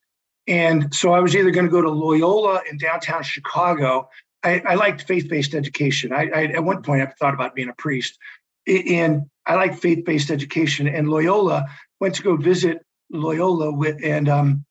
And 0.47 0.95
so 0.95 1.13
I 1.13 1.21
was 1.21 1.35
either 1.35 1.51
going 1.51 1.67
to 1.67 1.71
go 1.71 1.83
to 1.83 1.91
Loyola 1.91 2.63
in 2.71 2.79
downtown 2.79 3.23
Chicago. 3.23 4.09
I, 4.43 4.61
I 4.61 4.75
liked 4.77 5.03
faith-based 5.03 5.55
education. 5.55 6.13
I, 6.13 6.31
I, 6.35 6.45
at 6.45 6.65
one 6.65 6.83
point 6.83 7.03
I 7.03 7.07
thought 7.19 7.35
about 7.35 7.55
being 7.55 7.69
a 7.69 7.75
priest, 7.75 8.17
and 8.67 9.27
I 9.45 9.57
liked 9.57 9.81
faith-based 9.81 10.31
education. 10.31 10.87
And 10.87 11.09
Loyola 11.09 11.67
went 12.01 12.15
to 12.15 12.23
go 12.23 12.37
visit 12.37 12.79
Loyola 13.11 13.73
with, 13.73 13.99
and 14.03 14.29
um, 14.29 14.65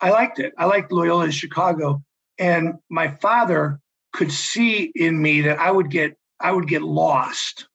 I 0.00 0.10
liked 0.10 0.38
it. 0.38 0.54
I 0.56 0.64
liked 0.64 0.90
Loyola 0.90 1.26
in 1.26 1.30
Chicago, 1.32 2.02
and 2.38 2.74
my 2.88 3.08
father 3.08 3.78
could 4.12 4.32
see 4.32 4.90
in 4.94 5.20
me 5.20 5.42
that 5.42 5.58
I 5.58 5.70
would 5.70 5.90
get 5.90 6.16
I 6.40 6.52
would 6.52 6.68
get 6.68 6.82
lost, 6.82 7.68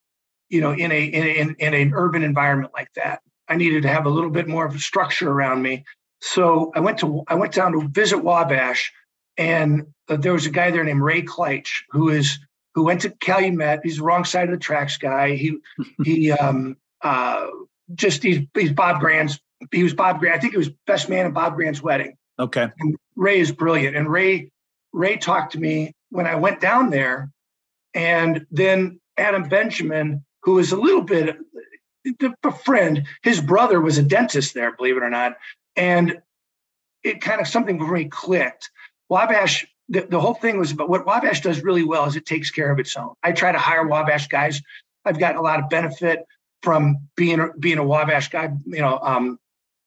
you 0.50 0.62
know, 0.62 0.71
in 0.71 0.91
a 0.91 1.04
in, 1.04 1.28
in, 1.28 1.56
in 1.60 1.74
an 1.74 1.93
urban 1.93 2.24
environment 2.24 2.74
like 2.74 2.91
that. 2.95 3.21
I 3.48 3.56
needed 3.56 3.84
to 3.84 3.89
have 3.89 4.06
a 4.06 4.10
little 4.10 4.32
bit 4.32 4.48
more 4.48 4.65
of 4.65 4.76
a 4.76 4.80
structure 4.80 5.30
around 5.30 5.62
me. 5.62 5.86
So 6.21 6.71
I 6.76 6.80
went 6.80 7.00
to 7.00 7.24
I 7.28 7.36
went 7.36 7.54
down 7.54 7.74
to 7.74 7.88
visit 7.88 8.17
Wabash, 8.17 8.91
and 9.38 9.88
uh, 10.10 10.17
there 10.17 10.34
was 10.34 10.45
a 10.45 10.52
guy 10.52 10.71
there 10.71 10.84
named 10.84 11.02
Ray 11.02 11.21
Kleitch 11.21 11.84
who 11.91 12.10
is 12.10 12.39
who 12.74 12.84
went 12.84 13.02
to 13.02 13.12
Calumet. 13.12 13.82
He's 13.84 13.98
the 13.98 14.04
wrong 14.04 14.26
side 14.26 14.45
of 14.45 14.52
the 14.52 14.58
tracks 14.58 14.98
guy. 14.98 15.36
He 15.36 15.58
he 16.04 16.32
um 16.34 16.78
uh 17.02 17.48
just 17.93 18.24
he's 18.24 18.39
he's 18.54 18.71
Bob 18.71 19.00
Grant's 19.00 19.39
he 19.71 19.84
was 19.84 19.93
Bob 19.93 20.19
Grant. 20.19 20.38
I 20.38 20.39
think 20.39 20.54
he 20.54 20.58
was 20.58 20.69
best 20.88 21.10
man 21.10 21.26
at 21.26 21.34
Bob 21.34 21.56
Grant's 21.56 21.82
wedding. 21.82 22.17
Okay. 22.39 22.67
And 22.80 22.95
Ray 23.15 23.39
is 23.39 23.52
brilliant. 23.52 23.95
And 23.95 24.10
Ray 24.10 24.52
Ray 24.93 25.17
talked 25.17 25.54
to 25.54 25.60
me 25.60 25.93
when 26.10 26.28
I 26.28 26.36
went 26.36 26.62
down 26.62 26.89
there, 26.89 27.32
and 27.94 28.46
then 28.52 29.00
Adam 29.18 29.44
Benjamin, 29.50 30.26
who 30.44 30.60
is 30.60 30.72
a 30.72 30.78
little 30.78 31.02
bit 31.02 31.38
a 32.44 32.52
friend, 32.52 33.08
his 33.24 33.41
brother 33.41 33.82
was 33.82 33.98
a 33.98 34.04
dentist 34.04 34.54
there, 34.54 34.76
believe 34.76 34.98
it 34.98 35.04
or 35.04 35.10
not, 35.10 35.38
and 35.76 36.22
it 37.04 37.22
kind 37.22 37.41
of 37.41 37.48
something 37.48 37.80
me 37.91 38.06
clicked. 38.06 38.70
Wabash, 39.10 39.65
the, 39.89 40.02
the 40.02 40.20
whole 40.20 40.34
thing 40.34 40.58
was 40.58 40.72
about 40.72 40.89
what 40.89 41.06
Wabash 41.06 41.41
does 41.41 41.63
really 41.63 41.84
well 41.84 42.06
is 42.06 42.15
it 42.15 42.26
takes 42.26 42.50
care 42.50 42.72
of 42.72 42.80
its 42.80 42.96
own. 42.96 43.13
I 43.24 43.32
try 43.32 43.52
to 43.52 43.60
hire 43.60 43.88
Wabash 43.88 44.28
guys. 44.28 44.62
I've 45.06 45.20
gotten 45.20 45.38
a 45.38 45.41
lot 45.41 45.60
of 45.60 45.70
benefit 45.70 46.26
from 46.63 46.98
being 47.15 47.52
being 47.60 47.78
a 47.78 47.84
Wabash 47.84 48.30
guy. 48.30 48.50
You 48.65 48.82
know, 48.82 49.00
um, 49.02 49.39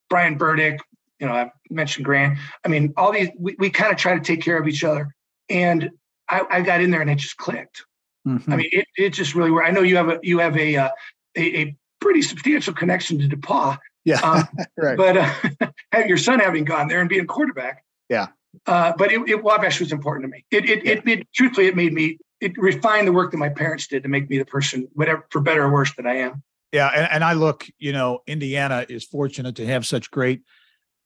Brian 0.08 0.36
Burdick. 0.38 0.80
You 1.18 1.26
know, 1.26 1.32
I 1.32 1.50
mentioned 1.68 2.04
Grant. 2.04 2.38
I 2.64 2.68
mean, 2.68 2.94
all 2.96 3.10
these 3.10 3.28
we, 3.36 3.56
we 3.58 3.70
kind 3.70 3.90
of 3.90 3.98
try 3.98 4.14
to 4.14 4.20
take 4.20 4.40
care 4.40 4.56
of 4.56 4.68
each 4.68 4.84
other. 4.84 5.12
And 5.48 5.90
I, 6.28 6.42
I 6.50 6.60
got 6.62 6.80
in 6.80 6.90
there 6.90 7.00
and 7.00 7.10
it 7.10 7.16
just 7.16 7.36
clicked. 7.36 7.84
Mm-hmm. 8.26 8.52
I 8.52 8.56
mean, 8.56 8.68
it, 8.72 8.86
it 8.96 9.10
just 9.10 9.34
really 9.34 9.50
where 9.50 9.64
I 9.64 9.70
know 9.70 9.82
you 9.82 9.96
have 9.96 10.08
a 10.08 10.18
you 10.22 10.38
have 10.38 10.56
a 10.56 10.76
uh, 10.76 10.90
a, 11.36 11.60
a, 11.60 11.76
pretty 12.00 12.22
substantial 12.22 12.72
connection 12.72 13.18
to 13.18 13.28
DePauw. 13.28 13.78
Yeah, 14.04 14.20
um, 14.20 14.44
right. 14.78 14.96
But 14.96 15.16
uh, 15.16 16.04
your 16.06 16.16
son 16.16 16.40
having 16.40 16.64
gone 16.64 16.88
there 16.88 17.00
and 17.00 17.08
being 17.08 17.26
quarterback. 17.26 17.84
Yeah. 18.08 18.28
Uh, 18.66 18.92
but 18.96 19.12
it, 19.12 19.28
it, 19.28 19.42
Wabash 19.42 19.80
was 19.80 19.92
important 19.92 20.24
to 20.24 20.28
me. 20.28 20.44
It 20.50 20.68
it, 20.68 20.84
yeah. 20.84 20.92
it 20.92 21.08
it 21.08 21.28
truthfully 21.34 21.66
it 21.66 21.76
made 21.76 21.92
me 21.92 22.18
it 22.40 22.52
refined 22.56 23.06
the 23.06 23.12
work 23.12 23.30
that 23.32 23.38
my 23.38 23.48
parents 23.48 23.86
did 23.86 24.02
to 24.02 24.08
make 24.08 24.28
me 24.30 24.38
the 24.38 24.44
person, 24.44 24.88
whatever 24.92 25.26
for 25.30 25.40
better 25.40 25.64
or 25.64 25.72
worse, 25.72 25.94
that 25.96 26.06
I 26.06 26.16
am. 26.16 26.42
Yeah, 26.72 26.88
and, 26.88 27.08
and 27.10 27.24
I 27.24 27.32
look, 27.32 27.66
you 27.78 27.92
know, 27.92 28.20
Indiana 28.26 28.84
is 28.88 29.04
fortunate 29.04 29.56
to 29.56 29.66
have 29.66 29.86
such 29.86 30.10
great 30.10 30.42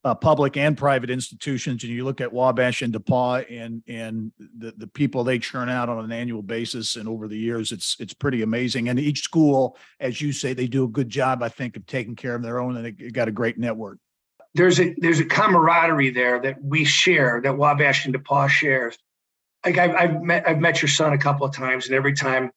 uh, 0.04 0.14
public 0.14 0.56
and 0.56 0.76
private 0.76 1.10
institutions, 1.10 1.84
and 1.84 1.92
you 1.92 2.04
look 2.04 2.20
at 2.20 2.32
Wabash 2.32 2.82
and 2.82 2.92
DePauw 2.92 3.46
and 3.50 3.82
and 3.86 4.32
the 4.58 4.72
the 4.76 4.86
people 4.86 5.22
they 5.22 5.38
churn 5.38 5.68
out 5.68 5.88
on 5.88 6.04
an 6.04 6.12
annual 6.12 6.42
basis, 6.42 6.96
and 6.96 7.08
over 7.08 7.28
the 7.28 7.38
years, 7.38 7.70
it's 7.70 7.96
it's 8.00 8.14
pretty 8.14 8.42
amazing. 8.42 8.88
And 8.88 8.98
each 8.98 9.20
school, 9.20 9.76
as 10.00 10.20
you 10.20 10.32
say, 10.32 10.54
they 10.54 10.66
do 10.66 10.84
a 10.84 10.88
good 10.88 11.08
job, 11.08 11.42
I 11.42 11.48
think, 11.48 11.76
of 11.76 11.86
taking 11.86 12.16
care 12.16 12.34
of 12.34 12.42
their 12.42 12.58
own, 12.58 12.76
and 12.76 12.84
they 12.84 12.90
got 12.90 13.28
a 13.28 13.32
great 13.32 13.58
network. 13.58 13.98
There's 14.54 14.80
a 14.80 14.94
there's 14.98 15.20
a 15.20 15.24
camaraderie 15.24 16.10
there 16.10 16.40
that 16.40 16.62
we 16.62 16.84
share, 16.84 17.40
that 17.42 17.56
Wabash 17.56 18.04
and 18.04 18.14
DePauw 18.14 18.48
shares. 18.48 18.98
Like 19.64 19.78
I've, 19.78 19.94
I've 19.94 20.22
met 20.22 20.48
I've 20.48 20.58
met 20.58 20.82
your 20.82 20.88
son 20.88 21.12
a 21.12 21.18
couple 21.18 21.46
of 21.46 21.54
times, 21.54 21.86
and 21.86 21.94
every 21.94 22.12
time 22.12 22.50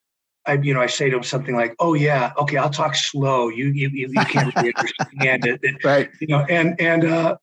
I, 0.47 0.53
you 0.53 0.73
know, 0.73 0.81
I 0.81 0.87
say 0.87 1.09
to 1.09 1.17
him 1.17 1.23
something 1.23 1.55
like, 1.55 1.75
"Oh 1.79 1.93
yeah, 1.93 2.33
okay, 2.37 2.57
I'll 2.57 2.69
talk 2.69 2.95
slow. 2.95 3.49
You 3.49 3.67
you 3.67 3.89
you, 3.89 4.09
can't 4.25 4.55
really 4.55 4.73
understand 4.75 5.45
it, 5.63 5.83
right? 5.83 6.09
You 6.19 6.27
know, 6.27 6.45
and 6.49 6.79
and 6.79 7.05
uh, 7.05 7.37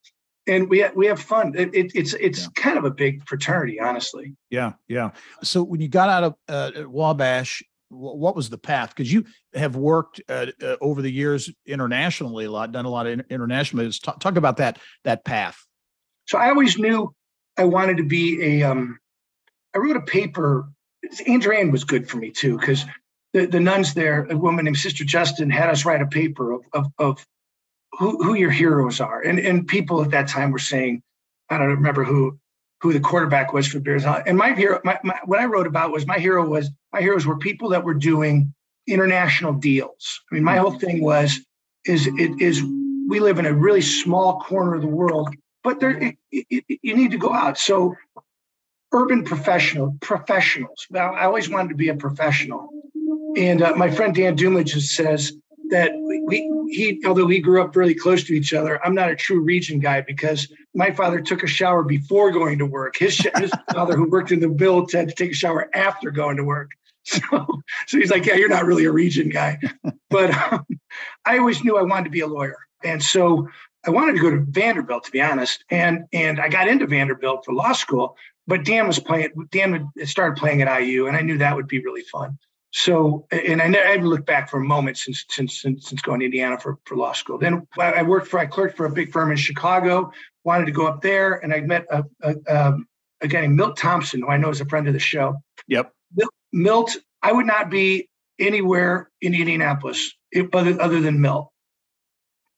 and 0.46 0.68
we 0.68 0.84
we 0.94 1.06
have 1.06 1.20
fun. 1.20 1.54
It, 1.56 1.74
it, 1.74 1.92
it's 1.94 2.14
it's 2.14 2.42
yeah. 2.42 2.48
kind 2.56 2.78
of 2.78 2.84
a 2.84 2.90
big 2.90 3.26
fraternity, 3.26 3.80
honestly. 3.80 4.34
Yeah, 4.50 4.72
yeah. 4.88 5.10
So 5.42 5.62
when 5.62 5.80
you 5.80 5.88
got 5.88 6.08
out 6.08 6.24
of 6.24 6.34
uh, 6.48 6.88
Wabash, 6.88 7.62
what 7.88 8.34
was 8.34 8.50
the 8.50 8.58
path? 8.58 8.90
Because 8.90 9.12
you 9.12 9.24
have 9.54 9.76
worked 9.76 10.20
uh, 10.28 10.46
uh, 10.62 10.76
over 10.80 11.02
the 11.02 11.10
years 11.10 11.50
internationally 11.66 12.46
a 12.46 12.50
lot, 12.50 12.72
done 12.72 12.84
a 12.84 12.90
lot 12.90 13.06
of 13.06 13.20
international. 13.30 13.90
Talk, 13.90 14.20
talk 14.20 14.36
about 14.36 14.56
that 14.58 14.78
that 15.04 15.24
path. 15.24 15.64
So 16.26 16.38
I 16.38 16.48
always 16.48 16.78
knew 16.78 17.14
I 17.56 17.64
wanted 17.64 17.98
to 17.98 18.04
be 18.04 18.60
a. 18.60 18.70
Um, 18.70 18.98
I 19.74 19.78
wrote 19.78 19.96
a 19.96 20.02
paper 20.02 20.68
Andrean 21.20 21.70
was 21.70 21.84
good 21.84 22.08
for 22.08 22.16
me 22.16 22.30
too, 22.30 22.58
because 22.58 22.84
the, 23.32 23.46
the 23.46 23.60
nuns 23.60 23.94
there, 23.94 24.26
a 24.30 24.36
woman 24.36 24.64
named 24.64 24.78
Sister 24.78 25.04
Justin, 25.04 25.50
had 25.50 25.70
us 25.70 25.84
write 25.84 26.02
a 26.02 26.06
paper 26.06 26.52
of, 26.52 26.62
of, 26.72 26.86
of 26.98 27.26
who, 27.92 28.22
who 28.22 28.34
your 28.34 28.50
heroes 28.50 29.00
are. 29.00 29.20
And, 29.20 29.38
and 29.38 29.66
people 29.66 30.02
at 30.02 30.10
that 30.10 30.28
time 30.28 30.50
were 30.50 30.58
saying, 30.58 31.02
I 31.50 31.58
don't 31.58 31.68
remember 31.68 32.04
who 32.04 32.38
who 32.82 32.92
the 32.92 33.00
quarterback 33.00 33.52
was 33.52 33.68
for 33.68 33.78
Bears. 33.78 34.04
Uh, 34.04 34.22
and 34.26 34.36
my 34.36 34.52
hero, 34.54 34.80
my, 34.84 34.98
my, 35.04 35.16
what 35.24 35.38
I 35.38 35.44
wrote 35.44 35.68
about 35.68 35.92
was 35.92 36.04
my 36.04 36.18
hero 36.18 36.44
was 36.44 36.68
my 36.92 37.00
heroes 37.00 37.24
were 37.24 37.38
people 37.38 37.68
that 37.68 37.84
were 37.84 37.94
doing 37.94 38.52
international 38.88 39.52
deals. 39.52 40.20
I 40.30 40.34
mean, 40.34 40.42
my 40.42 40.56
whole 40.56 40.72
thing 40.72 41.00
was 41.00 41.38
is 41.84 42.08
it 42.08 42.40
is 42.40 42.62
we 43.08 43.20
live 43.20 43.38
in 43.38 43.46
a 43.46 43.54
really 43.54 43.80
small 43.80 44.40
corner 44.40 44.74
of 44.74 44.82
the 44.82 44.88
world, 44.88 45.32
but 45.62 45.78
there 45.78 45.90
it, 45.90 46.16
it, 46.32 46.64
you 46.82 46.96
need 46.96 47.12
to 47.12 47.18
go 47.18 47.32
out. 47.32 47.56
So 47.56 47.94
urban 48.92 49.24
professional 49.24 49.96
professionals. 50.00 50.86
Now, 50.90 51.14
I 51.14 51.24
always 51.24 51.48
wanted 51.48 51.70
to 51.70 51.74
be 51.74 51.88
a 51.88 51.94
professional, 51.94 52.68
and 53.36 53.62
uh, 53.62 53.74
my 53.76 53.90
friend 53.90 54.14
Dan 54.14 54.36
Dumage 54.36 54.72
just 54.72 54.94
says 54.94 55.32
that 55.70 55.92
we 56.26 56.48
he 56.68 57.02
although 57.06 57.24
we 57.24 57.40
grew 57.40 57.62
up 57.62 57.74
really 57.76 57.94
close 57.94 58.24
to 58.24 58.34
each 58.34 58.52
other, 58.52 58.84
I'm 58.84 58.94
not 58.94 59.10
a 59.10 59.16
true 59.16 59.40
region 59.40 59.80
guy 59.80 60.00
because 60.00 60.52
my 60.74 60.90
father 60.90 61.20
took 61.20 61.42
a 61.42 61.46
shower 61.46 61.82
before 61.82 62.30
going 62.30 62.58
to 62.58 62.66
work. 62.66 62.96
His 62.96 63.18
his 63.36 63.52
father, 63.72 63.96
who 63.96 64.08
worked 64.08 64.32
in 64.32 64.40
the 64.40 64.48
bill, 64.48 64.86
had 64.92 65.08
to 65.08 65.14
take 65.14 65.32
a 65.32 65.34
shower 65.34 65.68
after 65.74 66.10
going 66.10 66.36
to 66.36 66.44
work. 66.44 66.70
So, 67.04 67.20
so 67.88 67.98
he's 67.98 68.12
like, 68.12 68.26
yeah, 68.26 68.36
you're 68.36 68.48
not 68.48 68.64
really 68.64 68.84
a 68.84 68.92
region 68.92 69.28
guy. 69.28 69.58
But 70.08 70.30
um, 70.52 70.64
I 71.24 71.36
always 71.36 71.64
knew 71.64 71.76
I 71.76 71.82
wanted 71.82 72.04
to 72.04 72.10
be 72.10 72.20
a 72.20 72.28
lawyer, 72.28 72.58
and 72.84 73.02
so 73.02 73.48
I 73.84 73.90
wanted 73.90 74.12
to 74.12 74.20
go 74.20 74.30
to 74.30 74.38
Vanderbilt, 74.38 75.02
to 75.04 75.10
be 75.10 75.20
honest. 75.20 75.64
And 75.68 76.04
and 76.12 76.40
I 76.40 76.48
got 76.48 76.68
into 76.68 76.86
Vanderbilt 76.86 77.44
for 77.44 77.54
law 77.54 77.72
school, 77.72 78.16
but 78.46 78.64
Dan 78.64 78.86
was 78.86 78.98
playing. 78.98 79.30
Dan 79.50 79.90
started 80.04 80.36
playing 80.36 80.62
at 80.62 80.80
IU, 80.80 81.06
and 81.06 81.16
I 81.16 81.20
knew 81.20 81.38
that 81.38 81.54
would 81.54 81.68
be 81.68 81.80
really 81.80 82.02
fun. 82.02 82.38
So, 82.74 83.26
and 83.30 83.60
I 83.60 83.68
never 83.68 84.08
looked 84.08 84.26
back 84.26 84.48
for 84.48 84.58
a 84.58 84.64
moment 84.64 84.96
since 84.96 85.24
since 85.28 85.60
since, 85.60 85.88
since 85.88 86.00
going 86.00 86.20
to 86.20 86.26
Indiana 86.26 86.58
for, 86.58 86.78
for 86.86 86.96
law 86.96 87.12
school. 87.12 87.38
Then 87.38 87.66
I 87.78 88.02
worked 88.02 88.28
for 88.28 88.38
I 88.38 88.46
clerked 88.46 88.76
for 88.76 88.86
a 88.86 88.90
big 88.90 89.12
firm 89.12 89.30
in 89.30 89.36
Chicago. 89.36 90.12
Wanted 90.44 90.66
to 90.66 90.72
go 90.72 90.86
up 90.86 91.02
there, 91.02 91.34
and 91.34 91.52
I 91.52 91.60
met 91.60 91.86
a, 91.90 92.04
a, 92.22 92.34
um, 92.48 92.88
a 93.20 93.28
guy 93.28 93.42
named 93.42 93.56
Milt 93.56 93.76
Thompson, 93.76 94.22
who 94.22 94.28
I 94.28 94.38
know 94.38 94.48
is 94.48 94.60
a 94.60 94.66
friend 94.66 94.88
of 94.88 94.94
the 94.94 94.98
show. 94.98 95.36
Yep. 95.68 95.92
Milt, 96.16 96.30
Milt 96.52 96.96
I 97.22 97.32
would 97.32 97.46
not 97.46 97.70
be 97.70 98.08
anywhere 98.38 99.10
in 99.20 99.34
Indianapolis 99.34 100.12
other, 100.52 100.80
other 100.80 101.00
than 101.00 101.20
Milt. 101.20 101.50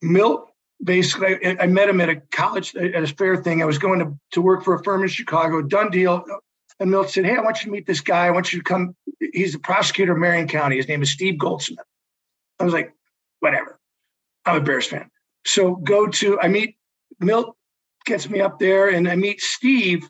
Milt 0.01 0.51
basically 0.82 1.44
I, 1.44 1.56
I, 1.60 1.66
met 1.66 1.88
him 1.88 2.00
at 2.00 2.08
a 2.08 2.16
college 2.32 2.74
at 2.76 3.02
a 3.02 3.06
fair 3.06 3.37
thing. 3.37 3.62
I 3.62 3.66
was 3.66 3.78
going 3.78 4.00
to, 4.00 4.18
to 4.32 4.42
work 4.42 4.64
for 4.64 4.74
a 4.74 4.82
firm 4.82 5.02
in 5.02 5.08
Chicago, 5.08 5.62
done 5.62 5.90
deal. 5.90 6.24
And 6.80 6.90
Milt 6.90 7.10
said, 7.10 7.24
Hey, 7.24 7.37
I 7.37 7.40
want 7.40 7.60
you 7.60 7.66
to 7.66 7.70
meet 7.70 7.87
this 7.87 8.00
guy. 8.00 8.26
I 8.26 8.30
want 8.30 8.52
you 8.52 8.58
to 8.58 8.64
come. 8.64 8.96
He's 9.32 9.52
the 9.52 9.58
prosecutor 9.58 10.12
of 10.12 10.18
Marion 10.18 10.48
County. 10.48 10.76
His 10.76 10.88
name 10.88 11.02
is 11.02 11.10
Steve 11.10 11.38
Goldsmith. 11.38 11.84
I 12.58 12.64
was 12.64 12.72
like, 12.72 12.92
whatever. 13.40 13.78
I'm 14.44 14.56
a 14.56 14.60
Bears 14.60 14.87
fan. 14.87 15.10
So 15.46 15.76
go 15.76 16.06
to 16.06 16.40
I 16.40 16.48
meet 16.48 16.76
Milt 17.20 17.56
gets 18.04 18.28
me 18.28 18.40
up 18.40 18.58
there 18.58 18.88
and 18.88 19.08
I 19.08 19.16
meet 19.16 19.40
Steve. 19.40 20.08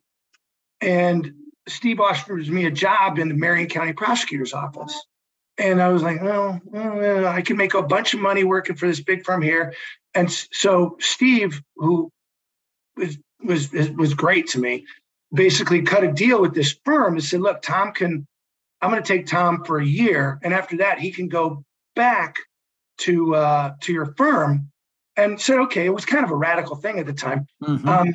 And 0.80 1.32
Steve 1.68 2.00
offers 2.00 2.50
me 2.50 2.66
a 2.66 2.70
job 2.70 3.18
in 3.18 3.28
the 3.28 3.34
Marion 3.34 3.68
County 3.68 3.92
Prosecutor's 3.92 4.52
Office. 4.52 5.00
And 5.58 5.80
I 5.80 5.88
was 5.88 6.02
like, 6.02 6.20
well, 6.20 6.60
well, 6.64 7.26
I 7.26 7.42
can 7.42 7.56
make 7.56 7.74
a 7.74 7.82
bunch 7.82 8.14
of 8.14 8.20
money 8.20 8.44
working 8.44 8.76
for 8.76 8.88
this 8.88 9.00
big 9.00 9.24
firm 9.24 9.40
here. 9.40 9.72
And 10.14 10.30
so 10.30 10.96
Steve, 11.00 11.62
who 11.76 12.10
was 12.96 13.18
was 13.42 13.70
was 13.72 14.14
great 14.14 14.48
to 14.48 14.58
me, 14.58 14.84
basically 15.32 15.82
cut 15.82 16.04
a 16.04 16.12
deal 16.12 16.40
with 16.40 16.54
this 16.54 16.76
firm 16.84 17.14
and 17.14 17.24
said, 17.24 17.40
look, 17.40 17.62
Tom 17.62 17.92
can, 17.92 18.26
I'm 18.80 18.90
going 18.90 19.02
to 19.02 19.06
take 19.06 19.26
Tom 19.26 19.64
for 19.64 19.78
a 19.78 19.84
year, 19.86 20.38
and 20.42 20.52
after 20.54 20.78
that, 20.78 20.98
he 20.98 21.10
can 21.10 21.28
go 21.28 21.64
back 21.94 22.38
to 22.98 23.34
uh, 23.34 23.74
to 23.80 23.92
your 23.92 24.14
firm. 24.16 24.70
And 25.16 25.40
said, 25.40 25.60
okay, 25.60 25.86
it 25.86 25.94
was 25.94 26.04
kind 26.04 26.24
of 26.24 26.32
a 26.32 26.36
radical 26.36 26.74
thing 26.74 26.98
at 26.98 27.06
the 27.06 27.12
time, 27.12 27.46
mm-hmm. 27.62 27.88
um, 27.88 28.12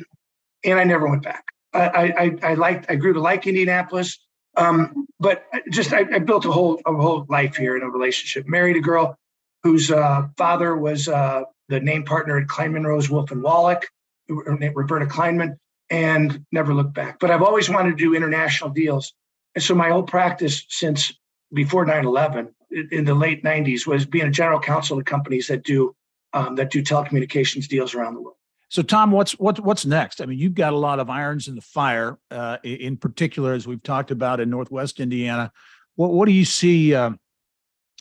and 0.64 0.78
I 0.78 0.84
never 0.84 1.08
went 1.08 1.22
back. 1.22 1.46
I, 1.72 2.36
I 2.42 2.50
I 2.50 2.54
liked 2.54 2.90
I 2.90 2.96
grew 2.96 3.14
to 3.14 3.20
like 3.20 3.46
Indianapolis. 3.46 4.18
Um, 4.56 5.06
but 5.18 5.44
just 5.70 5.92
I, 5.92 6.00
I, 6.00 6.18
built 6.18 6.44
a 6.44 6.50
whole 6.50 6.80
a 6.84 6.92
whole 6.92 7.24
life 7.28 7.56
here 7.56 7.76
in 7.76 7.82
a 7.82 7.88
relationship. 7.88 8.48
Married 8.48 8.76
a 8.76 8.80
girl 8.80 9.16
whose 9.62 9.90
uh, 9.90 10.28
father 10.36 10.76
was 10.76 11.08
uh, 11.08 11.42
the 11.68 11.80
name 11.80 12.04
partner 12.04 12.38
at 12.38 12.48
Kleinman 12.48 12.84
Rose 12.84 13.08
Wolf 13.08 13.30
and 13.30 13.42
Wallach, 13.42 13.88
Roberta 14.28 15.06
Kleinman, 15.06 15.56
and 15.88 16.44
never 16.50 16.74
looked 16.74 16.94
back. 16.94 17.18
But 17.20 17.30
I've 17.30 17.42
always 17.42 17.70
wanted 17.70 17.90
to 17.90 17.96
do 17.96 18.14
international 18.14 18.70
deals, 18.70 19.12
and 19.54 19.62
so 19.62 19.74
my 19.74 19.90
whole 19.90 20.02
practice 20.02 20.64
since 20.68 21.12
before 21.52 21.86
9/11 21.86 22.48
in 22.90 23.04
the 23.04 23.14
late 23.14 23.42
90s 23.42 23.86
was 23.86 24.06
being 24.06 24.26
a 24.26 24.30
general 24.30 24.60
counsel 24.60 24.96
to 24.98 25.04
companies 25.04 25.48
that 25.48 25.64
do 25.64 25.94
um, 26.32 26.56
that 26.56 26.70
do 26.70 26.82
telecommunications 26.82 27.66
deals 27.66 27.94
around 27.94 28.14
the 28.14 28.22
world. 28.22 28.36
So, 28.70 28.82
Tom, 28.82 29.10
what's 29.10 29.32
what's 29.32 29.58
what's 29.58 29.84
next? 29.84 30.20
I 30.20 30.26
mean, 30.26 30.38
you've 30.38 30.54
got 30.54 30.72
a 30.72 30.78
lot 30.78 31.00
of 31.00 31.10
irons 31.10 31.48
in 31.48 31.56
the 31.56 31.60
fire, 31.60 32.18
uh, 32.30 32.58
in 32.62 32.96
particular, 32.96 33.52
as 33.52 33.66
we've 33.66 33.82
talked 33.82 34.12
about 34.12 34.38
in 34.38 34.48
Northwest 34.48 35.00
Indiana. 35.00 35.50
What 35.96 36.12
what 36.12 36.26
do 36.26 36.32
you 36.32 36.44
see 36.44 36.94
uh, 36.94 37.10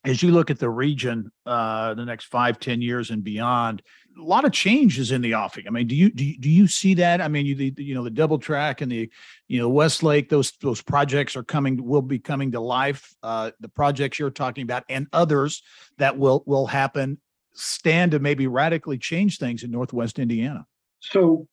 as 0.06 0.22
you 0.22 0.32
look 0.32 0.52
at 0.52 0.60
the 0.60 0.70
region, 0.70 1.32
uh, 1.48 1.96
the 1.96 2.06
next 2.06 2.26
five, 2.26 2.60
ten 2.60 2.84
years 2.84 3.10
and 3.10 3.24
beyond? 3.24 3.82
A 4.16 4.22
lot 4.22 4.46
of 4.46 4.52
changes 4.52 5.12
in 5.12 5.22
the 5.22 5.34
offing. 5.34 5.66
I 5.68 5.72
mean, 5.72 5.88
do 5.88 5.96
you 5.96 6.12
do 6.12 6.24
you, 6.24 6.38
do 6.38 6.50
you 6.50 6.68
see 6.68 6.94
that? 6.96 7.20
I 7.20 7.30
mean, 7.30 7.48
you 7.48 7.56
the, 7.56 7.74
you 7.78 7.96
know 7.96 8.04
the 8.04 8.12
double 8.12 8.38
track 8.38 8.82
and 8.82 8.92
the 8.92 9.10
you 9.48 9.60
know 9.60 9.70
Westlake 9.70 10.30
those 10.30 10.52
those 10.62 10.84
projects 10.84 11.36
are 11.36 11.44
coming 11.44 11.84
will 11.84 12.04
be 12.04 12.20
coming 12.20 12.52
to 12.52 12.60
life. 12.60 13.12
Uh, 13.24 13.50
the 13.60 13.70
projects 13.70 14.20
you're 14.20 14.30
talking 14.30 14.62
about 14.62 14.84
and 14.88 15.08
others 15.14 15.64
that 15.98 16.16
will 16.16 16.44
will 16.46 16.68
happen 16.68 17.18
stand 17.54 18.12
to 18.12 18.20
maybe 18.20 18.48
radically 18.48 18.98
change 18.98 19.38
things 19.38 19.64
in 19.64 19.72
Northwest 19.72 20.20
Indiana? 20.20 20.66
So 21.00 21.48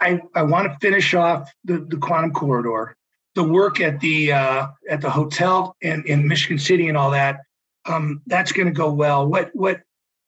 I, 0.00 0.20
I 0.34 0.42
want 0.42 0.72
to 0.72 0.78
finish 0.80 1.14
off 1.14 1.52
the, 1.64 1.78
the 1.88 1.96
quantum 1.96 2.32
corridor, 2.32 2.96
the 3.34 3.44
work 3.44 3.80
at 3.80 4.00
the 4.00 4.32
uh, 4.32 4.68
at 4.88 5.00
the 5.00 5.10
hotel 5.10 5.76
in, 5.80 6.04
in 6.06 6.26
Michigan 6.26 6.58
City 6.58 6.88
and 6.88 6.96
all 6.96 7.10
that. 7.10 7.40
Um, 7.86 8.22
that's 8.26 8.52
going 8.52 8.66
to 8.66 8.72
go 8.72 8.92
well. 8.92 9.26
What 9.26 9.50
what 9.54 9.80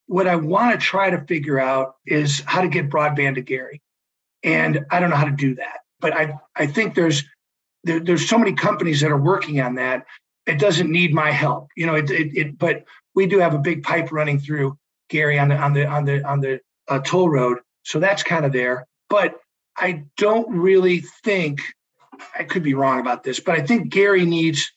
what 0.06 0.26
I 0.26 0.36
want 0.36 0.78
to 0.78 0.84
try 0.84 1.10
to 1.10 1.24
figure 1.26 1.58
out 1.58 1.96
is 2.06 2.40
how 2.46 2.60
to 2.60 2.68
get 2.68 2.90
broadband 2.90 3.36
to 3.36 3.42
Gary, 3.42 3.80
and 4.42 4.84
I 4.90 5.00
don't 5.00 5.10
know 5.10 5.16
how 5.16 5.24
to 5.24 5.30
do 5.30 5.54
that. 5.56 5.80
But 6.00 6.14
I 6.14 6.34
I 6.56 6.66
think 6.66 6.94
there's 6.94 7.24
there, 7.84 8.00
there's 8.00 8.28
so 8.28 8.38
many 8.38 8.52
companies 8.52 9.00
that 9.00 9.10
are 9.10 9.20
working 9.20 9.60
on 9.60 9.74
that. 9.76 10.04
It 10.46 10.58
doesn't 10.58 10.90
need 10.90 11.14
my 11.14 11.30
help, 11.30 11.68
you 11.76 11.86
know. 11.86 11.94
It, 11.94 12.10
it, 12.10 12.36
it 12.36 12.58
but 12.58 12.84
we 13.14 13.26
do 13.26 13.38
have 13.38 13.54
a 13.54 13.58
big 13.58 13.82
pipe 13.82 14.10
running 14.12 14.38
through 14.38 14.76
Gary 15.12 15.38
on 15.38 15.48
the 15.48 15.56
on 15.56 15.74
the 15.74 15.86
on 15.86 16.04
the 16.06 16.26
on 16.26 16.40
the 16.40 16.60
uh, 16.88 16.98
toll 17.00 17.28
road. 17.28 17.58
So 17.84 18.00
that's 18.00 18.22
kind 18.22 18.46
of 18.46 18.52
there. 18.52 18.86
But 19.10 19.38
I 19.76 20.04
don't 20.16 20.48
really 20.48 21.00
think 21.22 21.60
I 22.38 22.44
could 22.44 22.62
be 22.62 22.74
wrong 22.74 22.98
about 22.98 23.22
this, 23.22 23.38
but 23.38 23.54
I 23.54 23.62
think 23.62 23.90
Gary 23.90 24.24
needs 24.24 24.72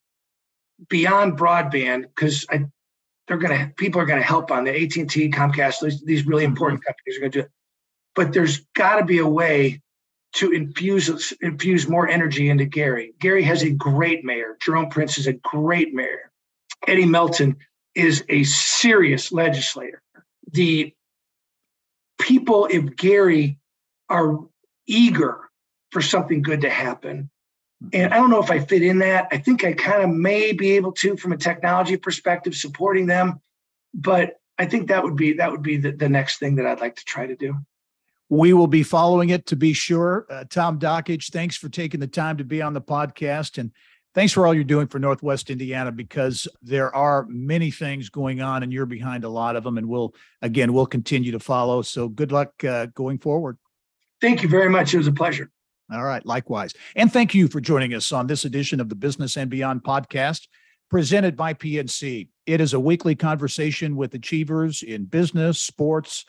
beyond 0.89 1.39
broadband 1.39 2.03
because 2.03 2.45
I 2.49 2.65
they're 3.27 3.37
gonna 3.37 3.71
people 3.77 4.01
are 4.01 4.05
gonna 4.05 4.21
help 4.21 4.51
on 4.51 4.65
the 4.65 4.71
AT 4.71 4.97
and 4.97 5.09
T, 5.09 5.31
Comcast, 5.31 5.79
these, 5.79 6.03
these 6.03 6.27
really 6.27 6.43
important 6.43 6.83
companies 6.83 7.17
are 7.17 7.21
gonna 7.21 7.31
do 7.31 7.39
it. 7.39 7.51
But 8.13 8.33
there's 8.33 8.59
got 8.75 8.97
to 8.99 9.05
be 9.05 9.19
a 9.19 9.27
way 9.27 9.81
to 10.33 10.51
infuse 10.51 11.33
infuse 11.41 11.87
more 11.87 12.09
energy 12.09 12.49
into 12.49 12.65
Gary. 12.65 13.13
Gary 13.21 13.43
has 13.43 13.63
a 13.63 13.71
great 13.71 14.25
mayor. 14.25 14.57
Jerome 14.61 14.89
Prince 14.89 15.17
is 15.17 15.27
a 15.27 15.33
great 15.33 15.93
mayor. 15.93 16.29
Eddie 16.87 17.05
Melton 17.05 17.55
is 17.95 18.25
a 18.27 18.43
serious 18.43 19.31
legislator 19.31 20.01
the 20.51 20.93
people 22.19 22.67
if 22.69 22.95
Gary 22.95 23.59
are 24.09 24.39
eager 24.87 25.49
for 25.91 26.01
something 26.01 26.41
good 26.41 26.61
to 26.61 26.69
happen. 26.69 27.29
And 27.93 28.13
I 28.13 28.17
don't 28.17 28.29
know 28.29 28.41
if 28.41 28.51
I 28.51 28.59
fit 28.59 28.81
in 28.81 28.99
that. 28.99 29.27
I 29.31 29.37
think 29.37 29.63
I 29.63 29.73
kind 29.73 30.03
of 30.03 30.09
may 30.09 30.53
be 30.53 30.71
able 30.71 30.91
to 30.93 31.17
from 31.17 31.33
a 31.33 31.37
technology 31.37 31.97
perspective, 31.97 32.55
supporting 32.55 33.05
them. 33.05 33.41
But 33.93 34.39
I 34.57 34.65
think 34.65 34.87
that 34.87 35.03
would 35.03 35.15
be 35.15 35.33
that 35.33 35.51
would 35.51 35.61
be 35.61 35.77
the, 35.77 35.91
the 35.91 36.09
next 36.09 36.39
thing 36.39 36.55
that 36.55 36.65
I'd 36.65 36.81
like 36.81 36.95
to 36.95 37.05
try 37.05 37.27
to 37.27 37.35
do. 37.35 37.55
We 38.29 38.53
will 38.53 38.67
be 38.67 38.81
following 38.81 39.29
it 39.29 39.45
to 39.47 39.55
be 39.55 39.73
sure. 39.73 40.25
Uh, 40.29 40.45
Tom 40.49 40.79
Dakich, 40.79 41.31
thanks 41.31 41.55
for 41.57 41.69
taking 41.69 41.99
the 41.99 42.07
time 42.07 42.37
to 42.37 42.43
be 42.43 42.61
on 42.61 42.73
the 42.73 42.81
podcast. 42.81 43.57
And 43.59 43.71
thanks 44.15 44.33
for 44.33 44.47
all 44.47 44.53
you're 44.53 44.63
doing 44.63 44.87
for 44.87 44.97
Northwest 44.97 45.51
Indiana 45.51 45.91
because 45.91 46.47
there 46.61 46.95
are 46.95 47.27
many 47.29 47.69
things 47.69 48.09
going 48.09 48.41
on 48.41 48.63
and 48.63 48.73
you're 48.73 48.85
behind 48.85 49.25
a 49.25 49.29
lot 49.29 49.55
of 49.55 49.63
them. 49.63 49.77
And 49.77 49.87
we'll, 49.87 50.15
again, 50.41 50.73
we'll 50.73 50.87
continue 50.87 51.33
to 51.33 51.39
follow. 51.39 51.81
So 51.81 52.07
good 52.07 52.31
luck 52.31 52.51
uh, 52.63 52.87
going 52.87 53.19
forward. 53.19 53.57
Thank 54.21 54.41
you 54.41 54.49
very 54.49 54.69
much. 54.69 54.93
It 54.93 54.97
was 54.97 55.07
a 55.07 55.11
pleasure. 55.11 55.51
All 55.93 56.03
right. 56.03 56.25
Likewise. 56.25 56.73
And 56.95 57.13
thank 57.13 57.35
you 57.35 57.47
for 57.47 57.61
joining 57.61 57.93
us 57.93 58.11
on 58.11 58.25
this 58.25 58.45
edition 58.45 58.79
of 58.79 58.89
the 58.89 58.95
Business 58.95 59.37
and 59.37 59.51
Beyond 59.51 59.83
podcast 59.83 60.47
presented 60.89 61.35
by 61.35 61.53
PNC. 61.53 62.29
It 62.45 62.61
is 62.61 62.73
a 62.73 62.79
weekly 62.79 63.15
conversation 63.15 63.95
with 63.95 64.13
achievers 64.13 64.81
in 64.81 65.05
business, 65.05 65.61
sports, 65.61 66.25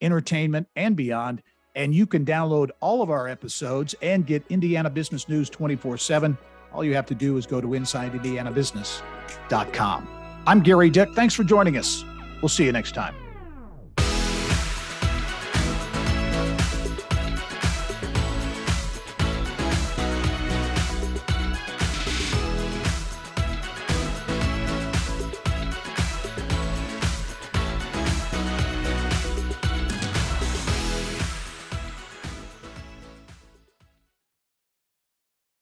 entertainment, 0.00 0.66
and 0.76 0.96
beyond. 0.96 1.42
And 1.74 1.94
you 1.94 2.06
can 2.06 2.24
download 2.24 2.70
all 2.80 3.02
of 3.02 3.10
our 3.10 3.28
episodes 3.28 3.94
and 4.02 4.26
get 4.26 4.44
Indiana 4.48 4.90
business 4.90 5.28
news 5.28 5.48
24 5.48 5.98
7 5.98 6.36
all 6.72 6.84
you 6.84 6.94
have 6.94 7.06
to 7.06 7.14
do 7.14 7.36
is 7.36 7.46
go 7.46 7.60
to 7.60 7.68
InsideIndianaBusiness.com. 7.68 10.08
I'm 10.46 10.62
Gerry 10.62 10.90
Dick. 10.90 11.08
Thanks 11.14 11.34
for 11.34 11.44
joining 11.44 11.76
us. 11.76 12.04
We'll 12.40 12.48
see 12.48 12.64
you 12.64 12.72
next 12.72 12.92
time. 12.92 13.14